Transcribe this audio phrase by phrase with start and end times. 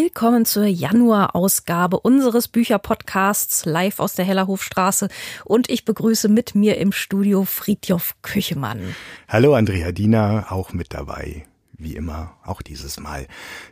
[0.00, 5.08] Willkommen zur Januar-Ausgabe unseres Bücherpodcasts live aus der Hellerhofstraße.
[5.44, 8.94] Und ich begrüße mit mir im Studio Friedjof Küchemann.
[9.26, 11.46] Hallo Andrea Diener, auch mit dabei.
[11.72, 13.26] Wie immer, auch dieses Mal.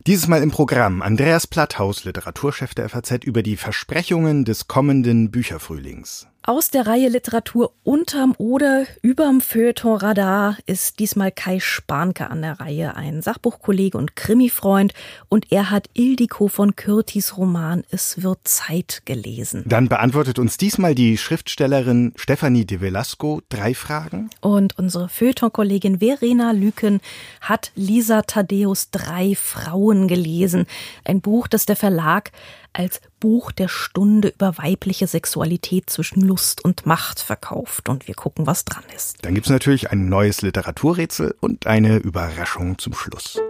[0.09, 6.27] Dieses Mal im Programm Andreas Platthaus, Literaturchef der FAZ, über die Versprechungen des kommenden Bücherfrühlings.
[6.49, 12.61] Aus der Reihe Literatur unterm oder überm Feuilleton Radar ist diesmal Kai Spanke an der
[12.61, 14.95] Reihe, ein Sachbuchkollege und Krimifreund.
[15.29, 19.65] Und er hat Ildiko von Kürtis Roman Es wird Zeit gelesen.
[19.67, 24.31] Dann beantwortet uns diesmal die Schriftstellerin Stefanie de Velasco drei Fragen.
[24.41, 27.01] Und unsere Feuilleton-Kollegin Verena Lüken
[27.41, 30.67] hat Lisa Thaddeus Drei Frauen gelesen.
[31.05, 32.31] Ein Buch, das der Verlag
[32.73, 38.47] als Buch der Stunde über weibliche Sexualität zwischen Lust und Macht verkauft und wir gucken,
[38.47, 39.25] was dran ist.
[39.25, 43.41] Dann gibt's natürlich ein neues Literaturrätsel und eine Überraschung zum Schluss.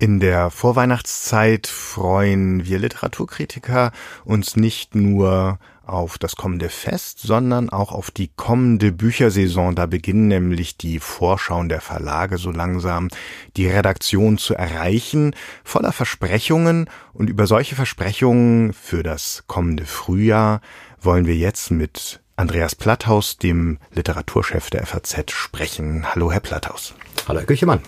[0.00, 3.92] In der Vorweihnachtszeit freuen wir Literaturkritiker
[4.24, 9.74] uns nicht nur auf das kommende Fest, sondern auch auf die kommende Büchersaison.
[9.74, 13.08] Da beginnen nämlich die Vorschauen der Verlage so langsam
[13.56, 16.88] die Redaktion zu erreichen, voller Versprechungen.
[17.12, 20.60] Und über solche Versprechungen für das kommende Frühjahr
[21.00, 26.04] wollen wir jetzt mit Andreas Platthaus, dem Literaturchef der FAZ, sprechen.
[26.14, 26.94] Hallo, Herr Platthaus.
[27.28, 27.80] Hallo, Herr Küchemann.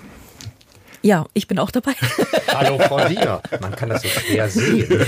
[1.06, 1.92] Ja, ich bin auch dabei.
[2.48, 3.40] Hallo Frau Diener.
[3.60, 5.06] Man kann das so schwer sehen.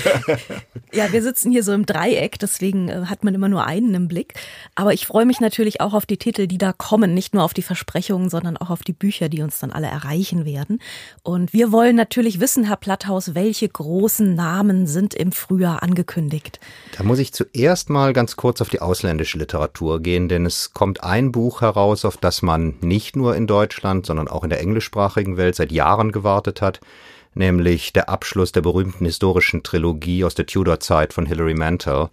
[0.93, 4.07] Ja, wir sitzen hier so im Dreieck, deswegen äh, hat man immer nur einen im
[4.07, 4.35] Blick.
[4.77, 7.15] Aber ich freue mich natürlich auch auf die Titel, die da kommen.
[7.15, 10.45] Nicht nur auf die Versprechungen, sondern auch auf die Bücher, die uns dann alle erreichen
[10.45, 10.81] werden.
[11.25, 16.61] Und wir wollen natürlich wissen, Herr Platthaus, welche großen Namen sind im Frühjahr angekündigt?
[16.97, 21.03] Da muss ich zuerst mal ganz kurz auf die ausländische Literatur gehen, denn es kommt
[21.03, 25.37] ein Buch heraus, auf das man nicht nur in Deutschland, sondern auch in der englischsprachigen
[25.37, 26.81] Welt seit Jahren Jahren gewartet hat,
[27.35, 32.11] nämlich der Abschluss der berühmten historischen Trilogie aus der Tudor-Zeit von Hilary Mantel.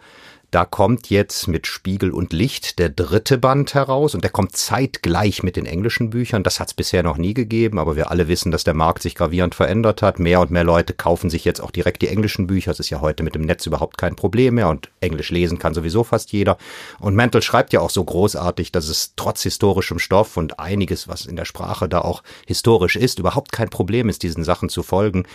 [0.55, 5.43] Da kommt jetzt mit Spiegel und Licht der dritte Band heraus und der kommt zeitgleich
[5.43, 6.43] mit den englischen Büchern.
[6.43, 9.15] Das hat es bisher noch nie gegeben, aber wir alle wissen, dass der Markt sich
[9.15, 10.17] gravierend verändert hat.
[10.17, 12.71] Mehr und mehr Leute kaufen sich jetzt auch direkt die englischen Bücher.
[12.71, 15.73] Es ist ja heute mit dem Netz überhaupt kein Problem mehr und Englisch lesen kann
[15.73, 16.57] sowieso fast jeder.
[17.01, 21.25] Und Mantle schreibt ja auch so großartig, dass es trotz historischem Stoff und einiges, was
[21.25, 25.25] in der Sprache da auch historisch ist, überhaupt kein Problem ist, diesen Sachen zu folgen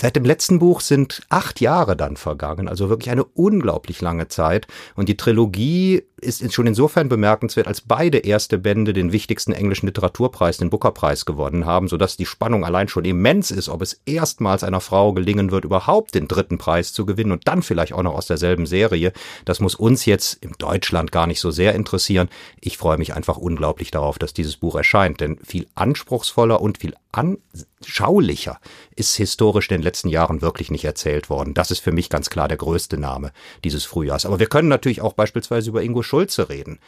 [0.00, 4.66] seit dem letzten Buch sind acht Jahre dann vergangen, also wirklich eine unglaublich lange Zeit.
[4.94, 10.56] Und die Trilogie ist schon insofern bemerkenswert, als beide erste Bände den wichtigsten englischen Literaturpreis,
[10.56, 14.80] den Booker-Preis gewonnen haben, sodass die Spannung allein schon immens ist, ob es erstmals einer
[14.80, 18.26] Frau gelingen wird, überhaupt den dritten Preis zu gewinnen und dann vielleicht auch noch aus
[18.26, 19.12] derselben Serie.
[19.44, 22.28] Das muss uns jetzt in Deutschland gar nicht so sehr interessieren.
[22.60, 26.94] Ich freue mich einfach unglaublich darauf, dass dieses Buch erscheint, denn viel anspruchsvoller und viel
[27.12, 28.60] anschaulicher
[28.94, 31.54] ist historisch in den letzten Jahren wirklich nicht erzählt worden.
[31.54, 33.32] Das ist für mich ganz klar der größte Name
[33.64, 34.26] dieses Frühjahrs.
[34.26, 36.78] Aber wir können natürlich auch beispielsweise über Ingo Schulze reden.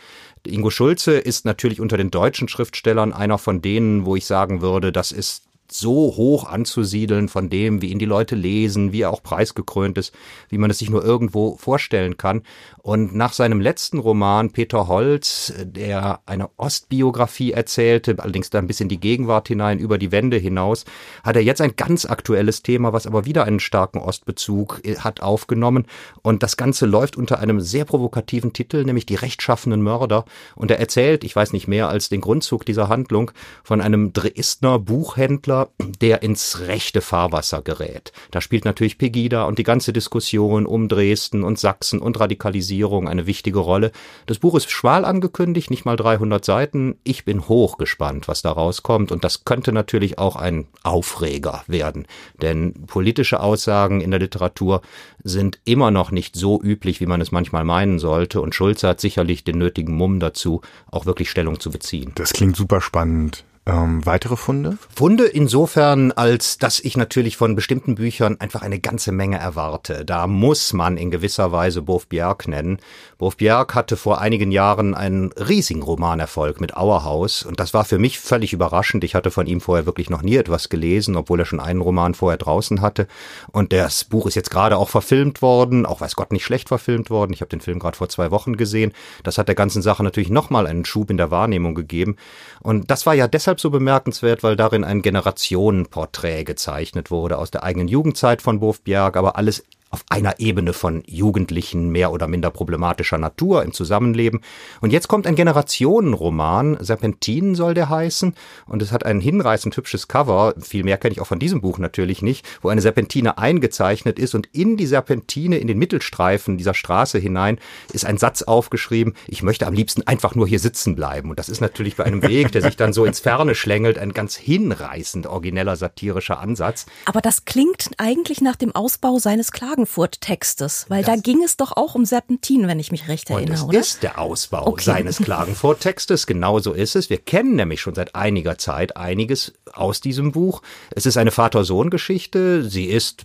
[0.47, 4.93] Ingo Schulze ist natürlich unter den deutschen Schriftstellern einer von denen, wo ich sagen würde,
[4.93, 9.23] das ist so hoch anzusiedeln von dem, wie ihn die Leute lesen, wie er auch
[9.23, 10.15] preisgekrönt ist,
[10.49, 12.43] wie man es sich nur irgendwo vorstellen kann.
[12.79, 18.89] Und nach seinem letzten Roman Peter Holz, der eine Ostbiografie erzählte, allerdings da ein bisschen
[18.89, 20.87] die Gegenwart hinein, über die Wände hinaus,
[21.23, 25.21] hat er jetzt ein ganz aktuelles Thema, was aber wieder einen starken Ostbezug äh, hat
[25.21, 25.87] aufgenommen.
[26.23, 30.25] Und das Ganze läuft unter einem sehr provokativen Titel, nämlich die rechtschaffenen Mörder.
[30.55, 34.79] Und er erzählt, ich weiß nicht mehr als den Grundzug dieser Handlung, von einem Dresdner
[34.79, 35.58] Buchhändler,
[36.01, 38.13] der ins rechte Fahrwasser gerät.
[38.31, 43.27] Da spielt natürlich Pegida und die ganze Diskussion um Dresden und Sachsen und Radikalisierung eine
[43.27, 43.93] wichtige Rolle.
[44.27, 46.97] Das Buch ist schmal angekündigt, nicht mal 300 Seiten.
[47.05, 52.07] Ich bin hochgespannt, was da rauskommt und das könnte natürlich auch ein Aufreger werden,
[52.41, 54.83] denn politische Aussagen in der Literatur
[55.23, 59.01] sind immer noch nicht so üblich, wie man es manchmal meinen sollte und Schulze hat
[59.01, 60.61] sicherlich den nötigen Mumm dazu,
[60.91, 62.13] auch wirklich Stellung zu beziehen.
[62.15, 63.45] Das klingt super spannend.
[63.69, 64.79] Ähm, weitere Funde?
[64.95, 70.07] Funde insofern, als dass ich natürlich von bestimmten Büchern einfach eine ganze Menge erwarte.
[70.07, 72.79] Da muss man in gewisser Weise Bof Bjerg nennen.
[73.19, 77.99] Bof Bjerg hatte vor einigen Jahren einen riesigen Romanerfolg mit Auerhaus und das war für
[77.99, 79.05] mich völlig überraschend.
[79.05, 82.15] Ich hatte von ihm vorher wirklich noch nie etwas gelesen, obwohl er schon einen Roman
[82.15, 83.07] vorher draußen hatte.
[83.53, 87.11] Und das Buch ist jetzt gerade auch verfilmt worden, auch weiß Gott nicht schlecht verfilmt
[87.11, 87.35] worden.
[87.35, 88.93] Ich habe den Film gerade vor zwei Wochen gesehen.
[89.25, 92.17] Das hat der ganzen Sache natürlich nochmal einen Schub in der Wahrnehmung gegeben.
[92.61, 97.51] Und das war ja deshalb deshalb so bemerkenswert, weil darin ein Generationenporträt gezeichnet wurde aus
[97.51, 102.51] der eigenen Jugendzeit von Bofbjerg, aber alles auf einer Ebene von Jugendlichen mehr oder minder
[102.51, 104.41] problematischer Natur im Zusammenleben.
[104.81, 108.35] Und jetzt kommt ein Generationenroman, Serpentinen soll der heißen,
[108.67, 111.79] und es hat ein hinreißend hübsches Cover, viel mehr kenne ich auch von diesem Buch
[111.79, 116.75] natürlich nicht, wo eine Serpentine eingezeichnet ist und in die Serpentine, in den Mittelstreifen dieser
[116.75, 117.59] Straße hinein,
[117.93, 121.31] ist ein Satz aufgeschrieben, ich möchte am liebsten einfach nur hier sitzen bleiben.
[121.31, 124.13] Und das ist natürlich bei einem Weg, der sich dann so ins Ferne schlängelt, ein
[124.13, 126.87] ganz hinreißend origineller satirischer Ansatz.
[127.05, 131.77] Aber das klingt eigentlich nach dem Ausbau seines Klagenfurt-Textes, weil das da ging es doch
[131.77, 134.83] auch um Serpentin, wenn ich mich recht erinnere, und es ist der Ausbau okay.
[134.83, 137.11] seines Klagenfurt-Textes, genau so ist es.
[137.11, 140.63] Wir kennen nämlich schon seit einiger Zeit einiges aus diesem Buch.
[140.91, 142.69] Es ist eine Vater-Sohn-Geschichte.
[142.69, 143.25] Sie ist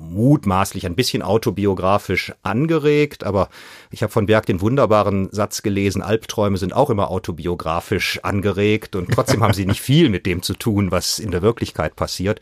[0.00, 3.48] mutmaßlich ein bisschen autobiografisch angeregt, aber
[3.90, 9.10] ich habe von Berg den wunderbaren Satz gelesen, Albträume sind auch immer autobiografisch angeregt und
[9.12, 12.40] trotzdem haben sie nicht viel mit dem zu tun, was in der Wirklichkeit passiert.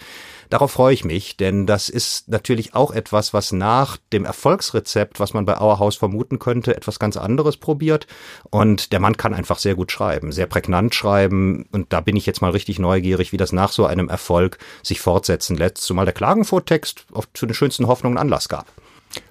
[0.50, 5.32] Darauf freue ich mich, denn das ist natürlich auch etwas, was nach dem Erfolgsrezept, was
[5.32, 8.08] man bei Auerhaus vermuten könnte, etwas ganz anderes probiert.
[8.50, 11.67] Und der Mann kann einfach sehr gut schreiben, sehr prägnant schreiben.
[11.70, 15.00] Und da bin ich jetzt mal richtig neugierig, wie das nach so einem Erfolg sich
[15.00, 18.67] fortsetzen lässt, zumal der Klagenfurt-Text zu den schönsten Hoffnungen Anlass gab.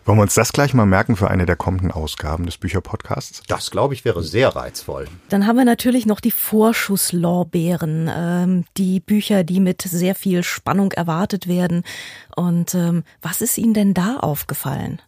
[0.05, 3.43] Wollen wir uns das gleich mal merken für eine der kommenden Ausgaben des Bücherpodcasts?
[3.47, 5.07] Das, glaube ich, wäre sehr reizvoll.
[5.29, 10.91] Dann haben wir natürlich noch die Vorschusslorbeeren, ähm, die Bücher, die mit sehr viel Spannung
[10.91, 11.83] erwartet werden.
[12.35, 15.01] Und ähm, was ist Ihnen denn da aufgefallen?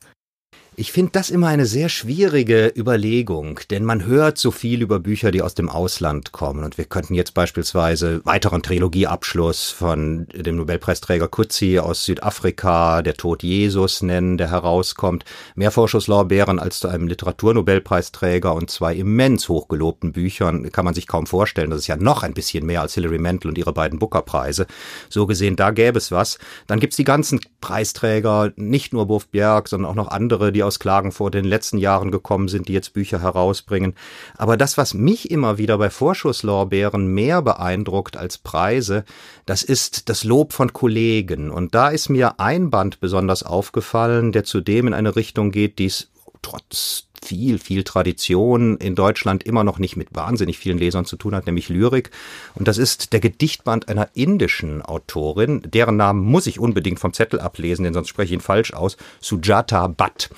[0.77, 5.29] Ich finde das immer eine sehr schwierige Überlegung, denn man hört so viel über Bücher,
[5.29, 6.63] die aus dem Ausland kommen.
[6.63, 13.44] Und wir könnten jetzt beispielsweise weiteren Trilogieabschluss von dem Nobelpreisträger Kutzi aus Südafrika, Der Tod
[13.44, 15.25] Jesus nennen, der herauskommt.
[15.56, 21.27] Mehr Vorschusslorbeeren als zu einem Literaturnobelpreisträger und zwei immens hochgelobten Büchern kann man sich kaum
[21.27, 21.71] vorstellen.
[21.71, 24.67] Das ist ja noch ein bisschen mehr als Hilary Mantel und ihre beiden Booker-Preise.
[25.09, 26.39] So gesehen, da gäbe es was.
[26.67, 30.80] Dann gibt's die ganzen Preisträger, nicht nur Wurf Bjerg, sondern auch noch andere, die aus
[30.80, 33.96] Klagenfurt in den letzten Jahren gekommen sind, die jetzt Bücher herausbringen.
[34.38, 39.04] Aber das, was mich immer wieder bei Vorschusslorbeeren mehr beeindruckt als Preise,
[39.46, 41.52] das ist das Lob von Kollegen.
[41.52, 45.86] Und da ist mir ein Band besonders aufgefallen, der zudem in eine Richtung geht, die
[45.86, 46.10] es
[46.42, 51.35] trotz viel, viel Tradition in Deutschland immer noch nicht mit wahnsinnig vielen Lesern zu tun
[51.35, 52.12] hat, nämlich Lyrik.
[52.56, 57.39] Und das ist der Gedichtband einer indischen Autorin, deren Namen muss ich unbedingt vom Zettel
[57.39, 60.29] ablesen, denn sonst spreche ich ihn falsch aus, Sujata Bhatt.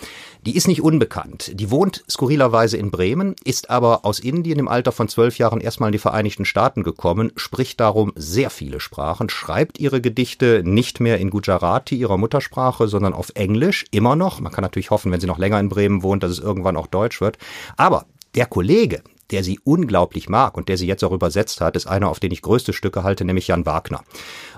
[0.46, 1.52] Die ist nicht unbekannt.
[1.54, 5.88] Die wohnt skurrilerweise in Bremen, ist aber aus Indien im Alter von zwölf Jahren erstmal
[5.88, 11.18] in die Vereinigten Staaten gekommen, spricht darum sehr viele Sprachen, schreibt ihre Gedichte nicht mehr
[11.20, 14.42] in Gujarati, ihrer Muttersprache, sondern auf Englisch, immer noch.
[14.42, 16.88] Man kann natürlich hoffen, wenn sie noch länger in Bremen wohnt, dass es irgendwann auch
[16.88, 17.38] Deutsch wird.
[17.78, 18.06] Aber
[18.36, 19.02] der Kollege,
[19.32, 22.32] der sie unglaublich mag und der sie jetzt auch übersetzt hat, ist einer, auf den
[22.32, 24.02] ich größte Stücke halte, nämlich Jan Wagner.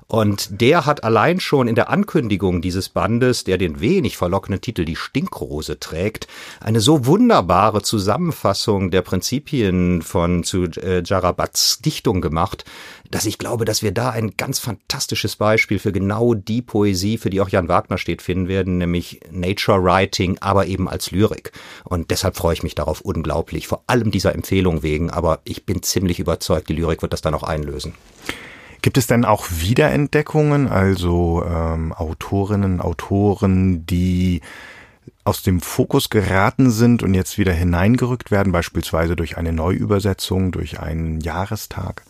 [0.08, 4.86] Und der hat allein schon in der Ankündigung dieses Bandes, der den wenig verlockenden Titel
[4.86, 6.28] Die Stinkrose trägt,
[6.60, 12.66] eine so wunderbare Zusammenfassung der Prinzipien von zu äh, Jarabats Dichtung gemacht,
[13.10, 17.32] dass ich glaube, dass wir da ein ganz fantastisches Beispiel für genau die Poesie, für
[17.32, 21.52] die auch Jan Wagner steht, finden werden, nämlich Nature Writing, aber eben als Lyrik.
[21.84, 25.82] Und deshalb freue ich mich darauf unglaublich, vor allem dieser Empfehlung wegen, aber ich bin
[25.82, 27.94] ziemlich überzeugt, die Lyrik wird das dann auch einlösen.
[28.86, 34.42] Gibt es denn auch Wiederentdeckungen, also ähm, Autorinnen, Autoren, die
[35.24, 40.82] aus dem Fokus geraten sind und jetzt wieder hineingerückt werden, beispielsweise durch eine Neuübersetzung, durch
[40.82, 42.04] einen Jahrestag?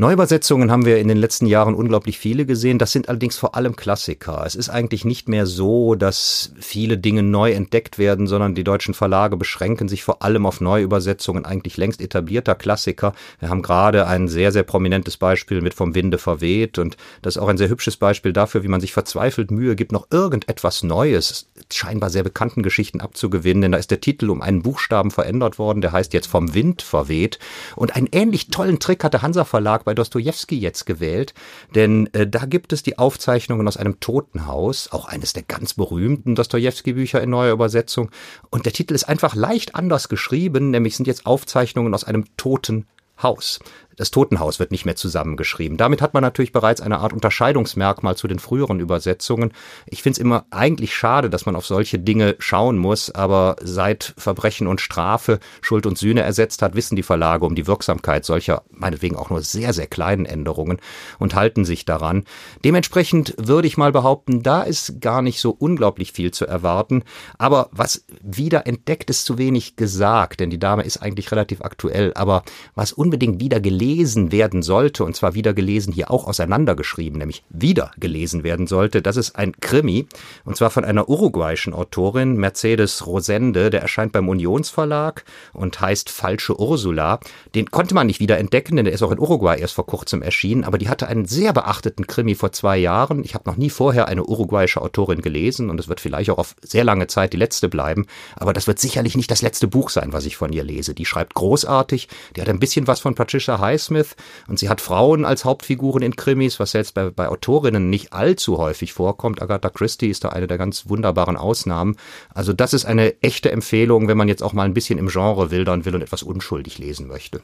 [0.00, 2.78] Neuübersetzungen haben wir in den letzten Jahren unglaublich viele gesehen.
[2.78, 4.44] Das sind allerdings vor allem Klassiker.
[4.46, 8.94] Es ist eigentlich nicht mehr so, dass viele Dinge neu entdeckt werden, sondern die deutschen
[8.94, 13.12] Verlage beschränken sich vor allem auf Neuübersetzungen eigentlich längst etablierter Klassiker.
[13.40, 17.42] Wir haben gerade ein sehr, sehr prominentes Beispiel mit Vom Winde verweht und das ist
[17.42, 21.50] auch ein sehr hübsches Beispiel dafür, wie man sich verzweifelt Mühe gibt, noch irgendetwas Neues,
[21.70, 25.82] scheinbar sehr bekannten Geschichten abzugewinnen, denn da ist der Titel um einen Buchstaben verändert worden,
[25.82, 27.38] der heißt jetzt Vom Wind verweht
[27.76, 31.34] und einen ähnlich tollen Trick hatte Hansa Verlag bei Dostoevsky jetzt gewählt,
[31.74, 36.36] denn äh, da gibt es die Aufzeichnungen aus einem Totenhaus, auch eines der ganz berühmten
[36.36, 38.12] Dostoevsky-Bücher in neuer Übersetzung.
[38.50, 42.86] Und der Titel ist einfach leicht anders geschrieben, nämlich sind jetzt Aufzeichnungen aus einem toten
[43.20, 43.58] Haus.
[44.00, 45.76] Das Totenhaus wird nicht mehr zusammengeschrieben.
[45.76, 49.52] Damit hat man natürlich bereits eine Art Unterscheidungsmerkmal zu den früheren Übersetzungen.
[49.84, 54.14] Ich finde es immer eigentlich schade, dass man auf solche Dinge schauen muss, aber seit
[54.16, 58.62] Verbrechen und Strafe Schuld und Sühne ersetzt hat, wissen die Verlage um die Wirksamkeit solcher,
[58.70, 60.78] meinetwegen auch nur sehr, sehr kleinen Änderungen
[61.18, 62.24] und halten sich daran.
[62.64, 67.02] Dementsprechend würde ich mal behaupten, da ist gar nicht so unglaublich viel zu erwarten.
[67.36, 72.14] Aber was wieder entdeckt, ist zu wenig gesagt, denn die Dame ist eigentlich relativ aktuell.
[72.14, 77.18] Aber was unbedingt wieder gelesen gelesen werden sollte, und zwar wieder gelesen, hier auch auseinandergeschrieben,
[77.18, 79.02] nämlich wieder gelesen werden sollte.
[79.02, 80.06] Das ist ein Krimi,
[80.44, 86.58] und zwar von einer uruguayischen Autorin, Mercedes Rosende, der erscheint beim Unionsverlag und heißt Falsche
[86.60, 87.18] Ursula.
[87.56, 90.22] Den konnte man nicht wieder entdecken, denn der ist auch in Uruguay erst vor kurzem
[90.22, 93.24] erschienen, aber die hatte einen sehr beachteten Krimi vor zwei Jahren.
[93.24, 96.54] Ich habe noch nie vorher eine uruguayische Autorin gelesen und es wird vielleicht auch auf
[96.62, 98.06] sehr lange Zeit die letzte bleiben,
[98.36, 100.94] aber das wird sicherlich nicht das letzte Buch sein, was ich von ihr lese.
[100.94, 104.16] Die schreibt großartig, die hat ein bisschen was von Patricia Highsmith
[104.48, 108.58] und sie hat Frauen als Hauptfiguren in Krimis, was jetzt bei, bei Autorinnen nicht allzu
[108.58, 109.40] häufig vorkommt.
[109.40, 111.96] Agatha Christie ist da eine der ganz wunderbaren Ausnahmen.
[112.34, 115.50] Also das ist eine echte Empfehlung, wenn man jetzt auch mal ein bisschen im Genre
[115.50, 117.40] wildern will und etwas unschuldig lesen möchte.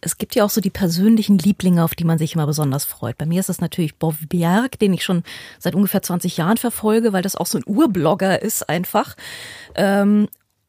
[0.00, 3.16] Es gibt ja auch so die persönlichen Lieblinge, auf die man sich immer besonders freut.
[3.16, 5.22] Bei mir ist das natürlich Bob Bjerg, den ich schon
[5.58, 9.16] seit ungefähr 20 Jahren verfolge, weil das auch so ein Urblogger ist einfach.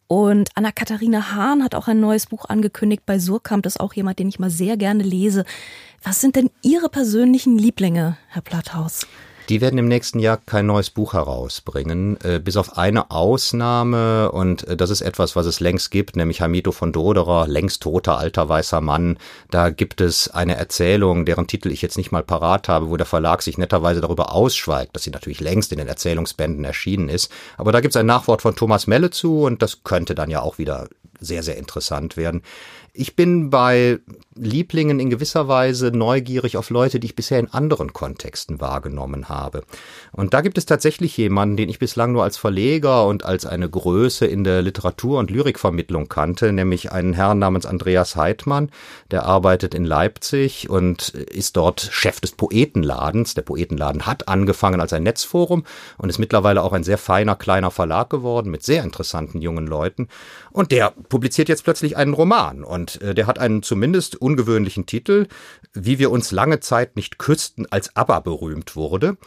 [0.08, 3.04] Und Anna-Katharina Hahn hat auch ein neues Buch angekündigt.
[3.06, 5.46] Bei Surkamp das ist auch jemand, den ich mal sehr gerne lese.
[6.04, 9.08] Was sind denn Ihre persönlichen Lieblinge, Herr Platthaus?
[9.50, 14.68] Die werden im nächsten Jahr kein neues Buch herausbringen, äh, bis auf eine Ausnahme und
[14.68, 18.50] äh, das ist etwas, was es längst gibt, nämlich Hamito von Doderer, längst toter alter
[18.50, 19.18] weißer Mann.
[19.52, 23.06] Da gibt es eine Erzählung, deren Titel ich jetzt nicht mal parat habe, wo der
[23.06, 27.32] Verlag sich netterweise darüber ausschweigt, dass sie natürlich längst in den Erzählungsbänden erschienen ist.
[27.58, 30.42] Aber da gibt es ein Nachwort von Thomas Melle zu und das könnte dann ja
[30.42, 30.88] auch wieder
[31.20, 32.42] sehr, sehr interessant werden.
[32.98, 34.00] Ich bin bei
[34.38, 39.64] Lieblingen in gewisser Weise neugierig auf Leute, die ich bisher in anderen Kontexten wahrgenommen habe.
[40.14, 43.70] Und da gibt es tatsächlich jemanden, den ich bislang nur als Verleger und als eine
[43.70, 48.72] Größe in der Literatur- und Lyrikvermittlung kannte, nämlich einen Herrn namens Andreas Heidmann,
[49.12, 53.34] der arbeitet in Leipzig und ist dort Chef des Poetenladens.
[53.34, 55.66] Der Poetenladen hat angefangen als ein Netzforum
[55.98, 60.08] und ist mittlerweile auch ein sehr feiner kleiner Verlag geworden mit sehr interessanten jungen Leuten.
[60.56, 65.28] Und der publiziert jetzt plötzlich einen Roman und äh, der hat einen zumindest ungewöhnlichen Titel,
[65.74, 69.18] wie wir uns lange Zeit nicht küssten, als ABBA berühmt wurde.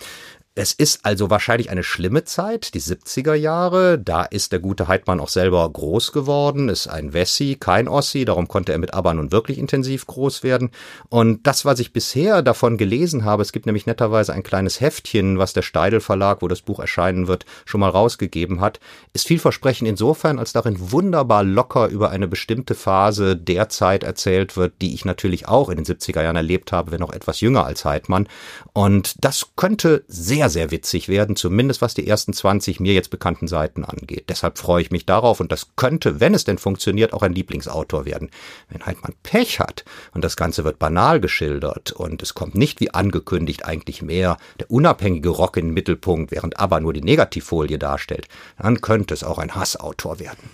[0.61, 3.97] Es ist also wahrscheinlich eine schlimme Zeit, die 70er Jahre.
[3.97, 8.49] Da ist der gute Heidmann auch selber groß geworden, ist ein Wessi, kein Ossi, darum
[8.49, 10.73] konnte er mit ABBA nun wirklich intensiv groß werden.
[11.11, 15.39] Und das, was ich bisher davon gelesen habe, es gibt nämlich netterweise ein kleines Heftchen,
[15.39, 18.81] was der Steidel Verlag, wo das Buch erscheinen wird, schon mal rausgegeben hat,
[19.13, 24.83] ist vielversprechend insofern, als darin wunderbar locker über eine bestimmte Phase der Zeit erzählt wird,
[24.83, 27.85] die ich natürlich auch in den 70er Jahren erlebt habe, wenn auch etwas jünger als
[27.85, 28.27] Heidmann.
[28.73, 33.49] Und das könnte sehr sehr, witzig werden, zumindest was die ersten 20 mir jetzt bekannten
[33.49, 34.25] Seiten angeht.
[34.29, 38.05] Deshalb freue ich mich darauf und das könnte, wenn es denn funktioniert, auch ein Lieblingsautor
[38.05, 38.31] werden.
[38.69, 42.81] Wenn halt man Pech hat und das Ganze wird banal geschildert und es kommt nicht
[42.81, 47.79] wie angekündigt eigentlich mehr der unabhängige Rock in den Mittelpunkt, während aber nur die Negativfolie
[47.79, 48.29] darstellt,
[48.59, 50.51] dann könnte es auch ein Hassautor werden.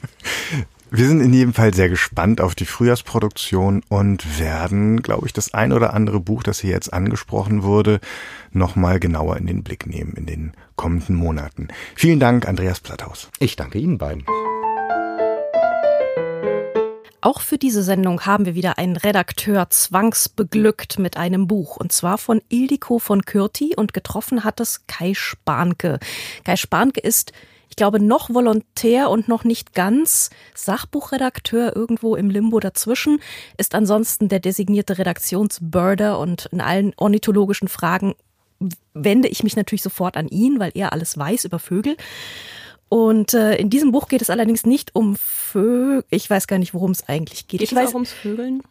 [0.96, 5.52] Wir sind in jedem Fall sehr gespannt auf die Frühjahrsproduktion und werden, glaube ich, das
[5.52, 7.98] ein oder andere Buch, das hier jetzt angesprochen wurde,
[8.52, 11.66] nochmal genauer in den Blick nehmen in den kommenden Monaten.
[11.96, 13.28] Vielen Dank, Andreas Platthaus.
[13.40, 14.24] Ich danke Ihnen beiden.
[17.20, 21.76] Auch für diese Sendung haben wir wieder einen Redakteur zwangsbeglückt mit einem Buch.
[21.76, 25.98] Und zwar von Ildiko von Kürti und getroffen hat es Kai Spanke.
[26.44, 27.32] Kai Spanke ist
[27.74, 33.18] ich glaube, noch Volontär und noch nicht ganz Sachbuchredakteur irgendwo im Limbo dazwischen,
[33.58, 38.14] ist ansonsten der designierte Redaktionsbirder und in allen ornithologischen Fragen
[38.92, 41.96] wende ich mich natürlich sofort an ihn, weil er alles weiß über Vögel.
[42.88, 46.04] Und äh, in diesem Buch geht es allerdings nicht um Vögel.
[46.10, 47.58] Ich weiß gar nicht, worum es eigentlich geht.
[47.58, 48.62] Geht ich es weiß, auch ums Vögeln?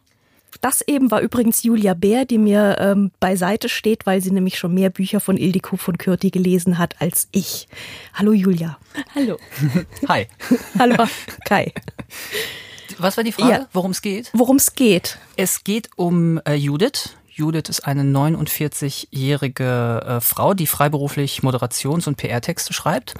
[0.60, 4.74] Das eben war übrigens Julia Bär, die mir ähm, beiseite steht, weil sie nämlich schon
[4.74, 7.68] mehr Bücher von Ildiko von Kürti gelesen hat als ich.
[8.14, 8.78] Hallo Julia.
[9.14, 9.38] Hallo.
[10.08, 10.26] Hi.
[10.78, 11.04] Hallo
[11.44, 11.72] Kai.
[12.98, 13.66] Was war die Frage, Ja.
[13.72, 14.30] worum es geht?
[14.34, 15.18] Worum es geht?
[15.36, 17.10] Es geht um äh, Judith.
[17.28, 23.14] Judith ist eine 49-jährige äh, Frau, die freiberuflich Moderations- und PR-Texte schreibt.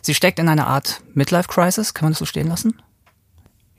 [0.00, 2.80] Sie steckt in einer Art Midlife-Crisis, kann man das so stehen lassen?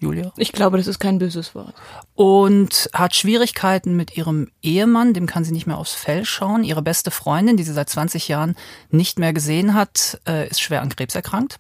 [0.02, 0.34] Julia?
[0.36, 1.76] Ich glaube, das ist kein böses Wort.
[2.16, 6.64] und hat Schwierigkeiten mit ihrem Ehemann, dem kann sie nicht mehr aufs Fell schauen.
[6.64, 8.56] Ihre beste Freundin, die sie seit 20 Jahren
[8.90, 11.58] nicht mehr gesehen hat, äh, ist schwer an Krebs erkrankt.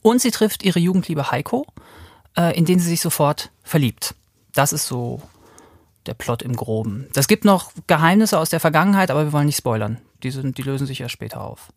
[0.00, 1.66] Und sie trifft ihre Jugendliebe Heiko,
[2.36, 4.14] äh, in den sie sich sofort verliebt.
[4.54, 5.20] Das ist so
[6.06, 7.08] der Plot im Groben.
[7.12, 9.98] Das gibt noch Geheimnisse aus der Vergangenheit, aber wir wollen nicht spoilern.
[10.22, 11.68] Die, sind, die lösen sich ja später auf.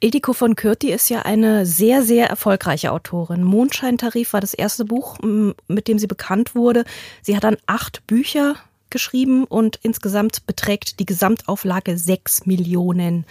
[0.00, 3.42] Ildiko von Kürti ist ja eine sehr, sehr erfolgreiche Autorin.
[3.42, 5.18] Mondscheintarif war das erste Buch,
[5.68, 6.84] mit dem sie bekannt wurde.
[7.22, 8.56] Sie hat dann acht Bücher
[8.90, 13.24] geschrieben und insgesamt beträgt die Gesamtauflage sechs Millionen.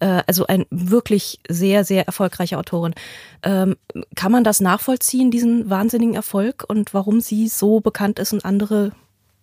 [0.00, 2.94] Äh, also ein wirklich sehr, sehr erfolgreiche Autorin.
[3.42, 3.76] Ähm,
[4.16, 8.92] kann man das nachvollziehen, diesen wahnsinnigen Erfolg und warum sie so bekannt ist und andere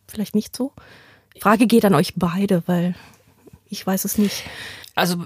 [0.08, 0.72] vielleicht nicht so?
[1.40, 2.96] Frage geht an euch beide, weil
[3.70, 4.44] ich weiß es nicht.
[4.96, 5.18] Also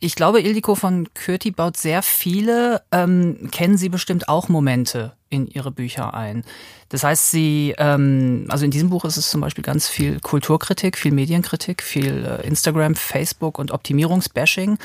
[0.00, 5.46] ich glaube, Ildiko von Kürti baut sehr viele, ähm, kennen Sie bestimmt auch Momente in
[5.46, 6.44] ihre Bücher ein.
[6.88, 10.96] Das heißt, sie, ähm, also in diesem Buch ist es zum Beispiel ganz viel Kulturkritik,
[10.96, 14.78] viel Medienkritik, viel äh, Instagram, Facebook und Optimierungsbashing.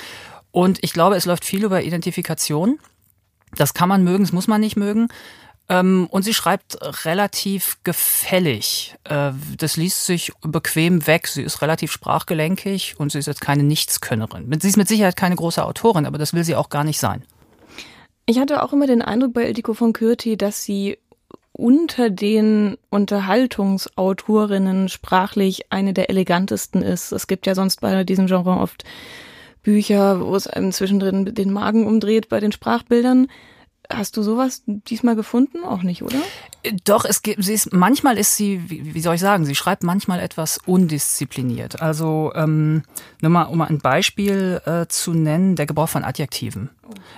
[0.52, 2.80] Und ich glaube, es läuft viel über Identifikation.
[3.56, 5.08] Das kann man mögen, das muss man nicht mögen.
[5.74, 8.96] Ähm, und sie schreibt relativ gefällig.
[9.06, 11.28] Äh, das liest sich bequem weg.
[11.28, 14.56] Sie ist relativ sprachgelenkig und sie ist jetzt keine Nichtskönnerin.
[14.62, 17.24] Sie ist mit Sicherheit keine große Autorin, aber das will sie auch gar nicht sein.
[18.28, 21.00] Ich hatte auch immer den Eindruck bei Ildiko von Kürti, dass sie
[21.52, 27.12] unter den Unterhaltungsautorinnen sprachlich eine der elegantesten ist.
[27.12, 28.84] Es gibt ja sonst bei diesem Genre oft
[29.64, 33.28] Bücher, wo es einem zwischendrin den Magen umdreht bei den Sprachbildern.
[33.90, 35.64] Hast du sowas diesmal gefunden?
[35.64, 36.18] Auch nicht, oder?
[36.86, 39.84] Doch, es gibt, sie ist, manchmal ist sie, wie, wie soll ich sagen, sie schreibt
[39.84, 41.82] manchmal etwas undiszipliniert.
[41.82, 42.84] Also, ähm,
[43.22, 46.70] nur mal, um mal ein Beispiel äh, zu nennen, der Gebrauch von Adjektiven.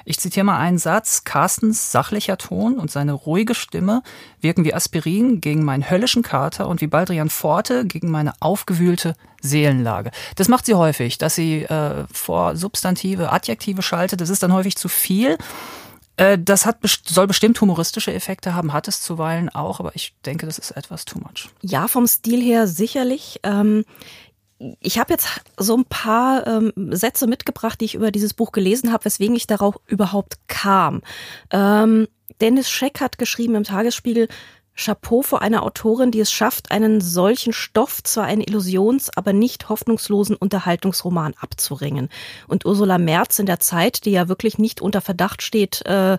[0.05, 1.23] Ich zitiere mal einen Satz.
[1.23, 4.01] Carstens sachlicher Ton und seine ruhige Stimme
[4.41, 10.11] wirken wie Aspirin gegen meinen höllischen Kater und wie Baldrian Forte gegen meine aufgewühlte Seelenlage.
[10.35, 14.21] Das macht sie häufig, dass sie äh, vor Substantive Adjektive schaltet.
[14.21, 15.37] Das ist dann häufig zu viel.
[16.17, 20.45] Äh, das hat, soll bestimmt humoristische Effekte haben, hat es zuweilen auch, aber ich denke,
[20.45, 21.49] das ist etwas too much.
[21.61, 23.39] Ja, vom Stil her sicherlich.
[23.43, 23.85] Ähm
[24.79, 28.93] ich habe jetzt so ein paar ähm, Sätze mitgebracht, die ich über dieses Buch gelesen
[28.93, 31.01] habe, weswegen ich darauf überhaupt kam.
[31.51, 32.07] Ähm,
[32.41, 34.27] Dennis Scheck hat geschrieben im Tagesspiegel,
[34.75, 39.69] Chapeau vor einer Autorin, die es schafft, einen solchen Stoff, zwar einen illusions-, aber nicht
[39.69, 42.09] hoffnungslosen Unterhaltungsroman abzuringen.
[42.47, 46.17] Und Ursula Merz in der Zeit, die ja wirklich nicht unter Verdacht steht, äh,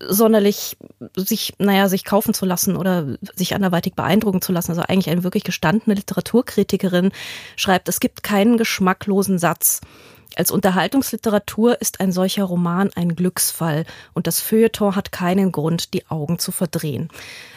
[0.00, 0.78] sonderlich
[1.16, 5.22] sich, naja, sich kaufen zu lassen oder sich anderweitig beeindrucken zu lassen, also eigentlich eine
[5.22, 7.12] wirklich gestandene Literaturkritikerin,
[7.56, 9.82] schreibt, es gibt keinen geschmacklosen Satz.
[10.34, 16.06] Als Unterhaltungsliteratur ist ein solcher Roman ein Glücksfall und das Feuilleton hat keinen Grund, die
[16.08, 17.08] Augen zu verdrehen.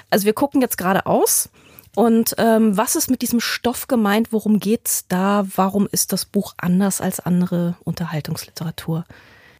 [0.09, 1.49] Also wir gucken jetzt gerade aus.
[1.95, 4.31] Und ähm, was ist mit diesem Stoff gemeint?
[4.31, 5.45] Worum geht's da?
[5.55, 9.05] Warum ist das Buch anders als andere Unterhaltungsliteratur?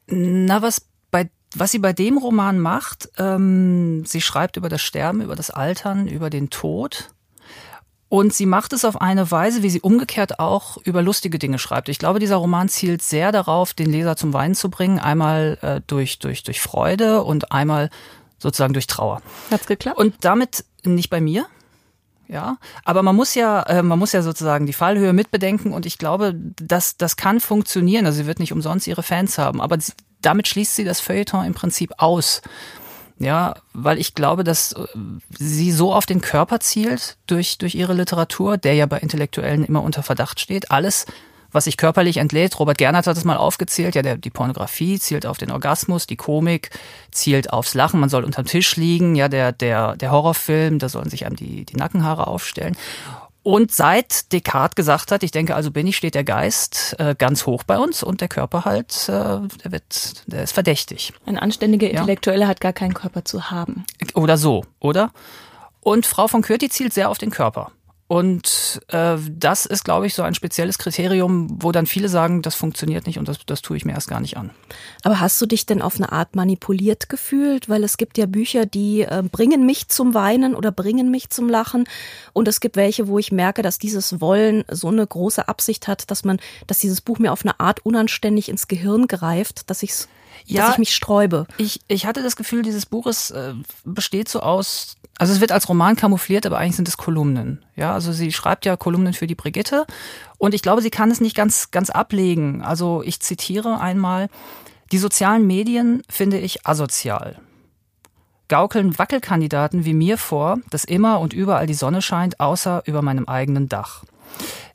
[0.08, 5.22] Na, was bei was sie bei dem Roman macht, ähm, sie schreibt über das Sterben,
[5.22, 7.10] über das Altern, über den Tod.
[8.08, 11.90] Und sie macht es auf eine Weise, wie sie umgekehrt auch über lustige Dinge schreibt.
[11.90, 14.98] Ich glaube, dieser Roman zielt sehr darauf, den Leser zum Weinen zu bringen.
[14.98, 17.92] Einmal äh, durch, durch, durch Freude und einmal
[18.40, 19.22] sozusagen durch Trauer.
[19.52, 19.98] Hat's geklappt?
[19.98, 21.46] Und damit nicht bei mir.
[22.28, 25.98] Ja, aber man muss ja, äh, man muss ja sozusagen die Fallhöhe mitbedenken und ich
[25.98, 28.06] glaube, dass das kann funktionieren.
[28.06, 29.80] Also sie wird nicht umsonst ihre Fans haben, aber
[30.22, 32.44] damit schließt sie das Feuilleton im Prinzip aus.
[33.18, 34.86] Ja, weil ich glaube, dass äh,
[35.38, 39.84] sie so auf den Körper zielt durch, durch ihre Literatur, der ja bei Intellektuellen immer
[39.84, 40.72] unter Verdacht steht.
[40.72, 41.06] Alles
[41.52, 42.60] was sich körperlich entlädt.
[42.60, 43.96] Robert Gernert hat es mal aufgezählt.
[43.96, 46.70] Ja, der, die Pornografie zielt auf den Orgasmus, die Komik
[47.12, 48.00] zielt aufs Lachen.
[48.00, 49.16] Man soll unterm Tisch liegen.
[49.16, 52.76] Ja, der, der, der Horrorfilm, da sollen sich einem die, die Nackenhaare aufstellen.
[53.42, 57.46] Und seit Descartes gesagt hat, ich denke, also bin ich, steht der Geist äh, ganz
[57.46, 61.14] hoch bei uns und der Körper halt, äh, der wird, der ist verdächtig.
[61.26, 62.48] Ein anständiger Intellektueller ja.
[62.48, 63.86] hat gar keinen Körper zu haben.
[64.14, 65.12] Oder so, oder?
[65.80, 67.72] Und Frau von Kürti zielt sehr auf den Körper.
[68.10, 72.56] Und äh, das ist, glaube ich, so ein spezielles Kriterium, wo dann viele sagen, das
[72.56, 74.50] funktioniert nicht und das, das tue ich mir erst gar nicht an.
[75.04, 77.70] Aber hast du dich denn auf eine Art manipuliert gefühlt?
[77.70, 81.50] Weil es gibt ja Bücher, die äh, bringen mich zum Weinen oder bringen mich zum
[81.50, 81.84] Lachen.
[82.34, 86.10] Und es gibt welche, wo ich merke, dass dieses Wollen so eine große Absicht hat,
[86.10, 89.94] dass man, dass dieses Buch mir auf eine Art unanständig ins Gehirn greift, dass ich
[90.46, 91.46] ja, dass ich mich sträube.
[91.58, 95.68] Ich, ich hatte das Gefühl, dieses Buches äh, besteht so aus also es wird als
[95.68, 97.64] Roman kamoufliert, aber eigentlich sind es Kolumnen.
[97.76, 99.86] Ja, also sie schreibt ja Kolumnen für die Brigitte
[100.38, 102.64] und ich glaube, sie kann es nicht ganz ganz ablegen.
[102.64, 104.30] Also ich zitiere einmal:
[104.94, 107.38] Die sozialen Medien finde ich asozial.
[108.48, 113.26] Gaukeln Wackelkandidaten wie mir vor, dass immer und überall die Sonne scheint, außer über meinem
[113.28, 114.06] eigenen Dach.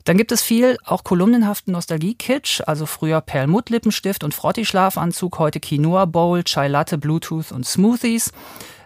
[0.05, 6.43] Dann gibt es viel auch kolumnenhaften Nostalgie-Kitsch, also früher Perlmutt-Lippenstift und Frotti-Schlafanzug, heute Quinoa Bowl,
[6.43, 8.31] Chai Latte, Bluetooth und Smoothies.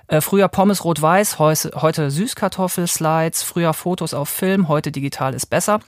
[0.09, 5.81] Äh, früher Pommes rot-weiß, heute Süßkartoffel-Slides, früher Fotos auf Film, heute digital ist besser.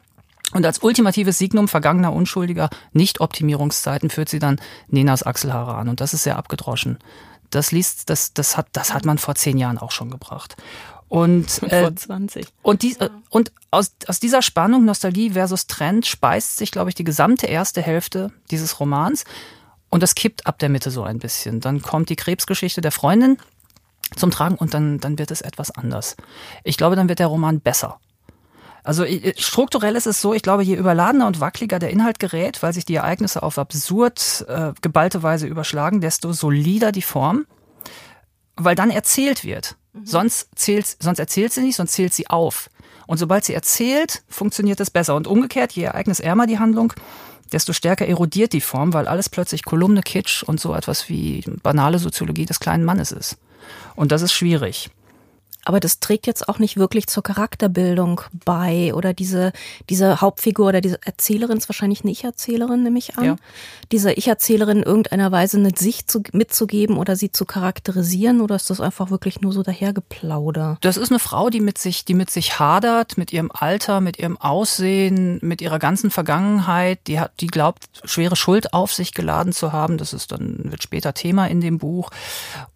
[0.54, 5.90] Und als ultimatives Signum vergangener unschuldiger Nicht-Optimierungszeiten führt sie dann Nenas Achselhaare an.
[5.90, 7.00] Und das ist sehr abgedroschen.
[7.50, 10.56] Das liest, das, das hat, das hat man vor zehn Jahren auch schon gebracht.
[11.08, 12.46] Und, äh, vor 20.
[12.62, 16.96] Und, die, äh, und aus, aus dieser Spannung Nostalgie versus Trend speist sich, glaube ich,
[16.96, 19.24] die gesamte erste Hälfte dieses Romans.
[19.90, 21.60] Und das kippt ab der Mitte so ein bisschen.
[21.60, 23.38] Dann kommt die Krebsgeschichte der Freundin,
[24.16, 26.16] zum Tragen und dann, dann wird es etwas anders.
[26.64, 28.00] Ich glaube, dann wird der Roman besser.
[28.84, 29.06] Also
[29.38, 32.84] strukturell ist es so, ich glaube, je überladener und wackeliger der Inhalt gerät, weil sich
[32.84, 37.46] die Ereignisse auf absurd äh, geballte Weise überschlagen, desto solider die Form,
[38.56, 39.76] weil dann erzählt wird.
[39.94, 40.06] Mhm.
[40.06, 42.70] Sonst, zählt, sonst erzählt sie nicht, sonst zählt sie auf.
[43.06, 45.16] Und sobald sie erzählt, funktioniert es besser.
[45.16, 46.94] Und umgekehrt, je ereignisärmer die Handlung,
[47.52, 52.00] desto stärker erodiert die Form, weil alles plötzlich Kolumne, Kitsch und so etwas wie banale
[52.00, 53.38] Soziologie des kleinen Mannes ist.
[53.96, 54.90] Und das ist schwierig.
[55.66, 59.52] Aber das trägt jetzt auch nicht wirklich zur Charakterbildung bei oder diese,
[59.90, 63.26] diese Hauptfigur oder diese Erzählerin ist wahrscheinlich eine Ich-Erzählerin, nehme ich an.
[63.26, 63.36] Ja.
[63.92, 68.70] Dieser Ich-Erzählerin in irgendeiner Weise eine Sicht zu, mitzugeben oder sie zu charakterisieren oder ist
[68.70, 70.78] das einfach wirklich nur so dahergeplauder?
[70.82, 74.18] Das ist eine Frau, die mit sich, die mit sich hadert, mit ihrem Alter, mit
[74.18, 77.00] ihrem Aussehen, mit ihrer ganzen Vergangenheit.
[77.08, 79.98] Die hat, die glaubt, schwere Schuld auf sich geladen zu haben.
[79.98, 82.10] Das ist dann, wird später Thema in dem Buch.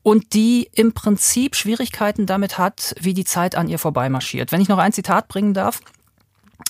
[0.03, 4.51] Und die im Prinzip Schwierigkeiten damit hat, hat, wie die Zeit an ihr vorbeimarschiert.
[4.51, 5.79] Wenn ich noch ein Zitat bringen darf,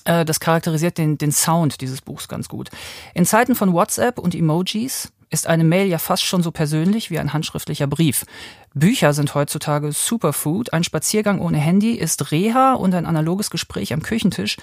[0.06, 2.70] äh, das charakterisiert den, den Sound dieses Buchs ganz gut.
[3.14, 7.20] In Zeiten von WhatsApp und Emojis ist eine Mail ja fast schon so persönlich wie
[7.20, 8.26] ein handschriftlicher Brief.
[8.74, 14.02] Bücher sind heutzutage Superfood, ein Spaziergang ohne Handy ist Reha und ein analoges Gespräch am
[14.02, 14.58] Küchentisch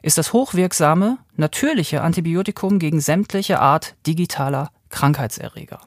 [0.00, 5.80] ist das hochwirksame, natürliche Antibiotikum gegen sämtliche Art digitaler Krankheitserreger.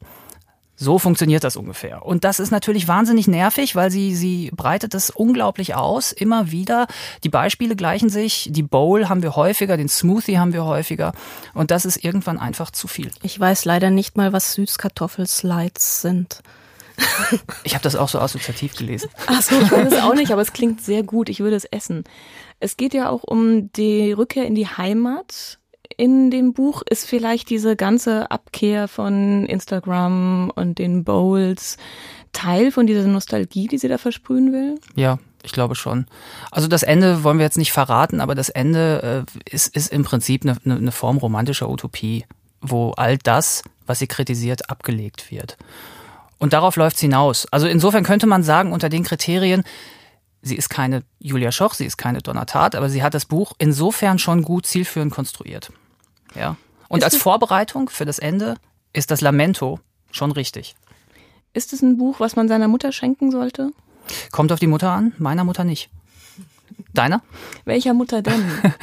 [0.81, 2.03] So funktioniert das ungefähr.
[2.03, 6.87] Und das ist natürlich wahnsinnig nervig, weil sie, sie breitet es unglaublich aus, immer wieder.
[7.23, 8.49] Die Beispiele gleichen sich.
[8.51, 11.13] Die Bowl haben wir häufiger, den Smoothie haben wir häufiger.
[11.53, 13.11] Und das ist irgendwann einfach zu viel.
[13.21, 16.41] Ich weiß leider nicht mal, was Süßkartoffelslides sind.
[17.63, 19.09] Ich habe das auch so assoziativ gelesen.
[19.27, 21.29] Ach so, ich weiß es auch nicht, aber es klingt sehr gut.
[21.29, 22.03] Ich würde es essen.
[22.59, 25.59] Es geht ja auch um die Rückkehr in die Heimat
[26.01, 31.77] in dem Buch ist vielleicht diese ganze Abkehr von Instagram und den Bowls
[32.33, 34.79] Teil von dieser Nostalgie, die sie da versprühen will?
[34.95, 36.07] Ja, ich glaube schon.
[36.49, 40.03] Also das Ende wollen wir jetzt nicht verraten, aber das Ende äh, ist, ist im
[40.03, 42.25] Prinzip eine, eine Form romantischer Utopie,
[42.61, 45.55] wo all das, was sie kritisiert, abgelegt wird.
[46.39, 47.45] Und darauf läuft es hinaus.
[47.51, 49.61] Also insofern könnte man sagen, unter den Kriterien,
[50.41, 54.17] sie ist keine Julia Schoch, sie ist keine Donatat, aber sie hat das Buch insofern
[54.17, 55.71] schon gut zielführend konstruiert.
[56.35, 56.57] Ja.
[56.87, 58.55] Und ist als Vorbereitung für das Ende
[58.93, 59.79] ist das Lamento
[60.11, 60.75] schon richtig.
[61.53, 63.71] Ist es ein Buch, was man seiner Mutter schenken sollte?
[64.31, 65.89] Kommt auf die Mutter an, meiner Mutter nicht.
[66.93, 67.21] Deiner?
[67.65, 68.43] Welcher Mutter denn?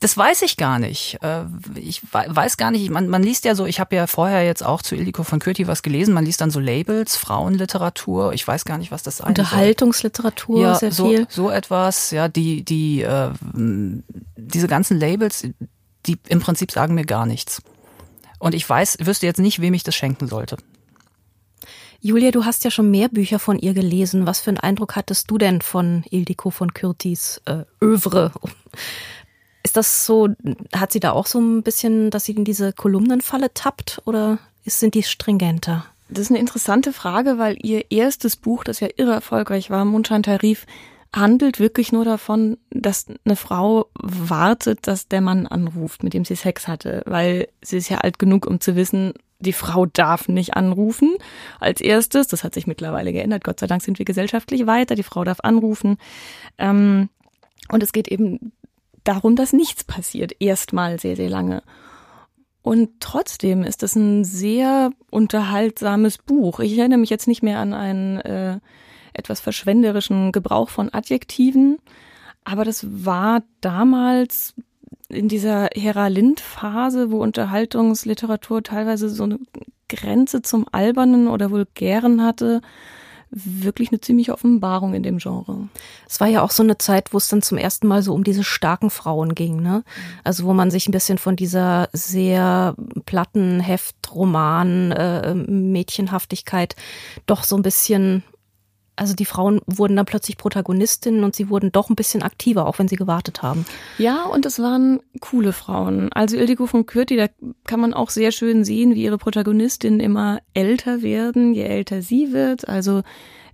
[0.00, 1.18] Das weiß ich gar nicht.
[1.22, 4.64] Äh, ich weiß gar nicht, man, man liest ja so, ich habe ja vorher jetzt
[4.64, 8.64] auch zu Ildiko von Kürti was gelesen, man liest dann so Labels, Frauenliteratur, ich weiß
[8.64, 11.26] gar nicht, was das sein Unterhaltungsliteratur, ja, sehr so, viel.
[11.30, 13.30] So etwas, ja, die, die, äh,
[14.36, 15.46] diese ganzen Labels,
[16.06, 17.62] die im Prinzip sagen mir gar nichts.
[18.38, 20.56] Und ich weiß, wüsste jetzt nicht, wem ich das schenken sollte.
[22.00, 24.26] Julia, du hast ja schon mehr Bücher von ihr gelesen.
[24.26, 28.32] Was für einen Eindruck hattest du denn von Ildiko von Kürtis äh, Övre?
[29.62, 30.28] Ist das so,
[30.72, 34.94] hat sie da auch so ein bisschen, dass sie in diese Kolumnenfalle tappt oder sind
[34.94, 35.86] die stringenter?
[36.08, 40.22] Das ist eine interessante Frage, weil ihr erstes Buch, das ja irre erfolgreich war, Mundschein
[40.22, 40.66] Tarif,
[41.16, 46.36] handelt wirklich nur davon, dass eine Frau wartet, dass der Mann anruft, mit dem sie
[46.36, 50.54] Sex hatte, weil sie ist ja alt genug, um zu wissen, die Frau darf nicht
[50.54, 51.14] anrufen
[51.60, 52.26] als erstes.
[52.26, 53.44] Das hat sich mittlerweile geändert.
[53.44, 54.94] Gott sei Dank sind wir gesellschaftlich weiter.
[54.94, 55.98] Die Frau darf anrufen.
[56.58, 57.10] Ähm,
[57.68, 58.52] und es geht eben
[59.04, 60.32] darum, dass nichts passiert.
[60.40, 61.62] Erstmal sehr, sehr lange.
[62.62, 66.60] Und trotzdem ist es ein sehr unterhaltsames Buch.
[66.60, 68.58] Ich erinnere mich jetzt nicht mehr an ein äh,
[69.18, 71.78] etwas verschwenderischen Gebrauch von Adjektiven.
[72.44, 74.54] Aber das war damals
[75.08, 79.38] in dieser Hera Lind-Phase, wo Unterhaltungsliteratur teilweise so eine
[79.88, 82.60] Grenze zum Albernen oder Vulgären hatte,
[83.30, 85.68] wirklich eine ziemliche Offenbarung in dem Genre.
[86.08, 88.24] Es war ja auch so eine Zeit, wo es dann zum ersten Mal so um
[88.24, 89.82] diese starken Frauen ging, ne?
[90.22, 96.76] Also wo man sich ein bisschen von dieser sehr platten Heftroman äh, Mädchenhaftigkeit
[97.26, 98.22] doch so ein bisschen
[98.96, 102.78] also die Frauen wurden dann plötzlich Protagonistinnen und sie wurden doch ein bisschen aktiver, auch
[102.78, 103.66] wenn sie gewartet haben.
[103.98, 106.10] Ja, und es waren coole Frauen.
[106.12, 107.26] Also Ildiko von Kürti, da
[107.64, 112.32] kann man auch sehr schön sehen, wie ihre Protagonistinnen immer älter werden, je älter sie
[112.32, 112.68] wird.
[112.68, 113.02] Also